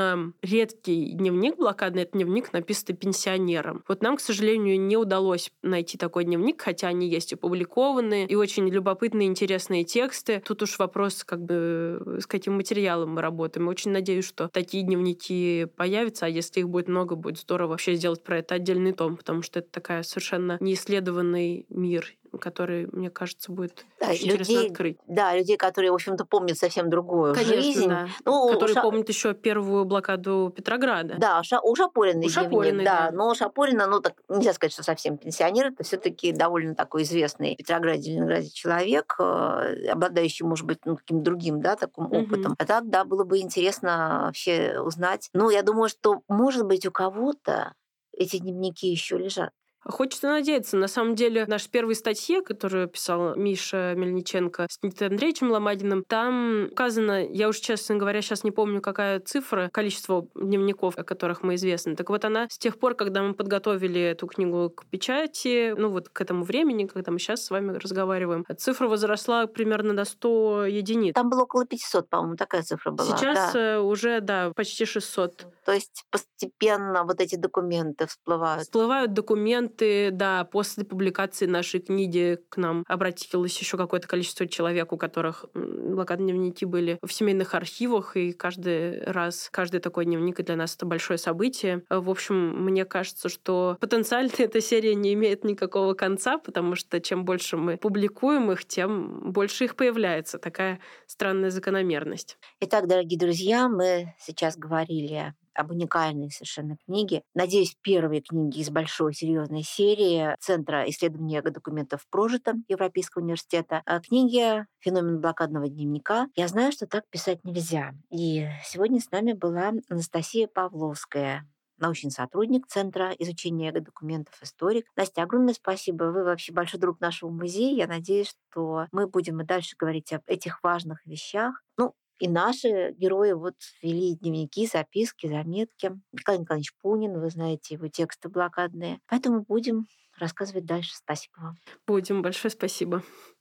редкий 0.42 1.12
дневник 1.14 1.58
блокадный, 1.58 2.04
это 2.04 2.14
дневник, 2.14 2.54
написанный 2.54 2.98
пенсионером. 2.98 3.84
Вот 3.88 4.02
нам, 4.02 4.18
к 4.18 4.22
сожалению, 4.22 4.80
не 4.80 4.98
удалось 4.98 5.52
найти 5.62 5.98
такой 5.98 6.24
дневник, 6.24 6.62
хотя 6.62 6.88
они 6.88 7.10
есть 7.10 7.34
опубликованные, 7.34 8.28
и 8.28 8.36
очень 8.36 8.68
любопытные, 8.70 9.28
интересные 9.28 9.84
тексты. 9.84 10.42
Тут 10.46 10.64
уж 10.64 10.80
вопрос, 10.80 11.24
как 11.24 11.44
бы, 11.44 12.20
с 12.22 12.26
каким 12.26 12.56
материалом 12.56 13.16
мы 13.16 13.22
работаем. 13.22 13.68
Очень 13.68 13.92
надеюсь, 13.92 14.26
что 14.26 14.48
такие 14.48 14.84
дневники 14.84 15.68
появятся, 15.76 16.26
а 16.26 16.30
если 16.30 16.62
их 16.62 16.70
будет 16.70 16.88
много, 16.88 17.16
будет 17.16 17.38
здорово 17.40 17.72
вообще 17.72 17.96
сделать 17.96 18.24
про 18.24 18.40
это 18.40 18.56
отдельный 18.56 18.94
том, 18.94 19.18
потому 19.18 19.42
что 19.42 19.60
это 19.60 19.70
такая 19.72 20.04
совершенно 20.04 20.58
неисследованный 20.60 21.66
мир, 21.70 22.14
который, 22.40 22.88
мне 22.92 23.10
кажется, 23.10 23.52
будет 23.52 23.86
да, 24.00 24.08
очень 24.10 24.28
людей, 24.28 24.32
интересно 24.42 24.62
открыть. 24.72 24.98
Да, 25.08 25.36
людей, 25.36 25.58
которые, 25.58 25.92
в 25.92 25.96
общем-то, 25.96 26.26
помнят 26.26 26.58
совсем 26.58 26.90
другую 26.90 27.34
Конечно, 27.34 27.56
жизнь. 27.62 27.90
да. 27.90 28.08
Ну, 28.26 28.50
которые 28.54 28.74
Ша- 28.76 28.82
помнят 28.82 29.10
еще 29.10 29.34
первую 29.34 29.86
блокаду 29.86 30.54
Петрограда. 30.56 31.16
Да, 31.18 31.44
Ша- 31.44 31.62
у 31.62 31.76
Шапориной 31.76 32.26
У 32.28 32.30
дневник, 32.30 32.34
Шапориной, 32.34 32.86
да. 32.86 33.10
да. 33.10 33.18
Но 33.18 33.34
Шапорина, 33.36 33.88
ну, 33.88 34.00
так 34.00 34.14
нельзя 34.30 34.54
сказать, 34.54 34.74
что 34.74 34.84
совсем 34.84 35.18
пенсионер, 35.18 35.68
это 35.68 35.84
все 35.84 35.98
таки 35.98 36.32
довольно 36.32 36.76
такой 36.76 37.04
известный 37.04 37.54
в 37.56 37.58
Петрограде, 37.58 38.12
Ленинграде 38.12 38.50
человек, 38.50 39.16
э, 39.20 39.88
обладающий, 39.92 40.46
может 40.46 40.66
быть, 40.66 40.80
ну, 40.86 40.96
каким-то 40.98 41.24
другим, 41.24 41.62
да, 41.62 41.76
таким 41.76 42.06
Мгм. 42.06 42.14
опытом. 42.24 42.56
А 42.58 42.66
так, 42.66 42.90
да, 42.90 43.04
было 43.06 43.24
бы 43.24 43.40
интересно 43.40 44.24
вообще 44.26 44.80
узнать. 44.80 45.30
Ну, 45.34 45.50
я 45.50 45.64
думаю, 45.64 45.90
что, 45.90 46.22
может 46.28 46.66
быть, 46.66 46.86
у 46.86 46.92
кого-то 46.92 47.74
эти 48.18 48.38
дневники 48.38 48.88
еще 48.88 49.18
лежат. 49.18 49.52
Хочется 49.84 50.28
надеяться. 50.28 50.78
На 50.78 50.88
самом 50.88 51.16
деле, 51.16 51.46
в 51.46 51.50
нашей 51.50 51.70
первой 51.70 51.96
статье, 51.96 52.42
которую 52.42 52.88
писал 52.88 53.36
Миша 53.36 53.94
Мельниченко 53.96 54.68
с 54.70 54.82
Никитой 54.84 55.08
Андреевичем 55.08 55.52
Ломадиным, 55.52 56.04
там 56.08 56.68
указано, 56.72 57.26
я 57.26 57.50
уж, 57.50 57.58
честно 57.58 57.96
говоря, 57.96 58.22
сейчас 58.22 58.44
не 58.44 58.52
помню, 58.52 58.82
какая 58.82 59.20
цифра, 59.20 59.70
количество 59.74 60.28
дневников, 60.36 60.98
о 60.98 61.04
которых 61.04 61.42
мы 61.42 61.56
известны. 61.56 61.96
Так 61.96 62.10
вот, 62.10 62.26
она 62.26 62.48
с 62.50 62.58
тех 62.58 62.78
пор, 62.78 62.94
когда 62.94 63.24
мы 63.24 63.34
подготовили 63.34 64.00
эту 64.02 64.28
книгу 64.28 64.70
к 64.70 64.86
печати, 64.86 65.74
ну 65.76 65.90
вот 65.90 66.10
к 66.10 66.22
этому 66.22 66.44
времени, 66.44 66.86
когда 66.86 67.12
мы 67.12 67.18
сейчас 67.18 67.46
с 67.46 67.50
вами 67.50 67.76
разговариваем, 67.76 68.46
цифра 68.58 68.88
возросла 68.88 69.48
примерно 69.48 69.96
до 69.96 70.06
100 70.06 70.66
единиц. 70.66 71.16
Там 71.16 71.30
было 71.30 71.44
около 71.44 71.66
500, 71.66 72.10
по-моему, 72.10 72.36
такая 72.36 72.62
цифра 72.62 72.92
была. 72.92 73.18
Сейчас 73.18 73.54
да. 73.54 73.60
э, 73.60 73.80
уже, 73.80 74.22
да, 74.22 74.52
почти 74.56 74.86
600. 74.86 75.48
То 75.66 75.72
есть 75.72 76.06
постепенно 76.10 77.04
вот 77.04 77.20
эти 77.20 77.36
документы 77.36 78.08
всплывают. 78.08 78.64
Всплывают 78.64 79.14
документы, 79.14 79.71
да, 80.12 80.46
после 80.46 80.84
публикации 80.84 81.46
нашей 81.46 81.80
книги 81.80 82.40
к 82.50 82.58
нам 82.58 82.84
обратилось 82.88 83.58
еще 83.60 83.78
какое-то 83.78 84.08
количество 84.08 84.48
человек, 84.48 84.92
у 84.92 84.98
которых 84.98 85.46
блокадные 85.54 86.34
дневники 86.34 86.66
были 86.66 87.00
в 87.02 87.12
семейных 87.12 87.54
архивах, 87.56 88.16
и 88.18 88.32
каждый 88.34 89.04
раз, 89.04 89.50
каждый 89.52 89.80
такой 89.80 90.06
дневник 90.06 90.42
для 90.42 90.56
нас 90.56 90.76
это 90.76 90.86
большое 90.86 91.18
событие. 91.18 91.84
В 91.90 92.10
общем, 92.10 92.64
мне 92.64 92.86
кажется, 92.86 93.30
что 93.30 93.78
потенциально 93.80 94.32
эта 94.38 94.62
серия 94.62 94.96
не 94.96 95.14
имеет 95.14 95.44
никакого 95.44 95.94
конца, 95.94 96.38
потому 96.38 96.76
что 96.76 97.00
чем 97.00 97.26
больше 97.26 97.58
мы 97.58 97.78
публикуем 97.78 98.52
их, 98.52 98.66
тем 98.66 99.32
больше 99.32 99.66
их 99.66 99.76
появляется. 99.76 100.38
Такая 100.38 100.80
странная 101.08 101.50
закономерность. 101.50 102.38
Итак, 102.60 102.88
дорогие 102.88 103.20
друзья, 103.20 103.68
мы 103.68 104.16
сейчас 104.20 104.58
говорили 104.58 105.34
об 105.54 105.72
уникальной 105.72 106.32
совершенно 106.32 106.78
книге. 106.86 107.24
Надеюсь, 107.34 107.76
первой 107.82 108.22
книги 108.22 108.60
из 108.60 108.70
большой 108.70 109.14
серьезной 109.14 109.64
серии 109.64 110.36
Центра 110.40 110.90
исследования 110.90 111.42
документов 111.42 112.06
прожитом 112.10 112.64
Европейского 112.68 113.24
университета. 113.24 113.82
О 113.86 114.00
книге 114.00 114.68
«Феномен 114.80 115.20
блокадного 115.20 115.68
дневника». 115.68 116.28
Я 116.36 116.48
знаю, 116.48 116.72
что 116.72 116.88
так 116.88 117.04
писать 117.10 117.44
нельзя. 117.44 117.94
И 118.10 118.48
сегодня 118.66 119.00
с 119.00 119.12
нами 119.12 119.34
была 119.34 119.74
Анастасия 119.90 120.48
Павловская, 120.48 121.48
научный 121.82 122.12
сотрудник 122.12 122.68
Центра 122.68 123.12
изучения 123.20 123.72
документов, 123.72 124.36
историк. 124.42 124.86
Настя, 124.96 125.24
огромное 125.24 125.54
спасибо. 125.54 126.06
Вы 126.06 126.24
вообще 126.24 126.54
большой 126.54 126.80
друг 126.80 127.02
нашего 127.02 127.30
музея. 127.30 127.76
Я 127.76 127.88
надеюсь, 127.88 128.34
что 128.52 128.88
мы 128.92 129.08
будем 129.08 129.42
и 129.42 129.46
дальше 129.46 129.76
говорить 129.78 130.14
об 130.14 130.22
этих 130.28 130.64
важных 130.64 131.06
вещах. 131.06 131.62
Ну, 131.78 131.94
и 132.22 132.28
наши 132.28 132.92
герои 132.92 133.32
вот 133.32 133.56
вели 133.82 134.16
дневники, 134.16 134.68
записки, 134.68 135.26
заметки. 135.26 135.92
Николай 136.12 136.40
Николаевич 136.40 136.72
Пунин, 136.80 137.20
вы 137.20 137.32
знаете 137.32 137.74
его 137.74 137.88
тексты 137.88 138.30
блокадные. 138.30 139.00
Поэтому 139.08 139.42
будем 139.42 139.88
рассказывать 140.20 140.66
дальше. 140.66 140.92
Спасибо 140.94 141.34
вам. 141.40 141.56
Будем. 141.88 142.22
Большое 142.22 142.52
спасибо. 142.52 143.02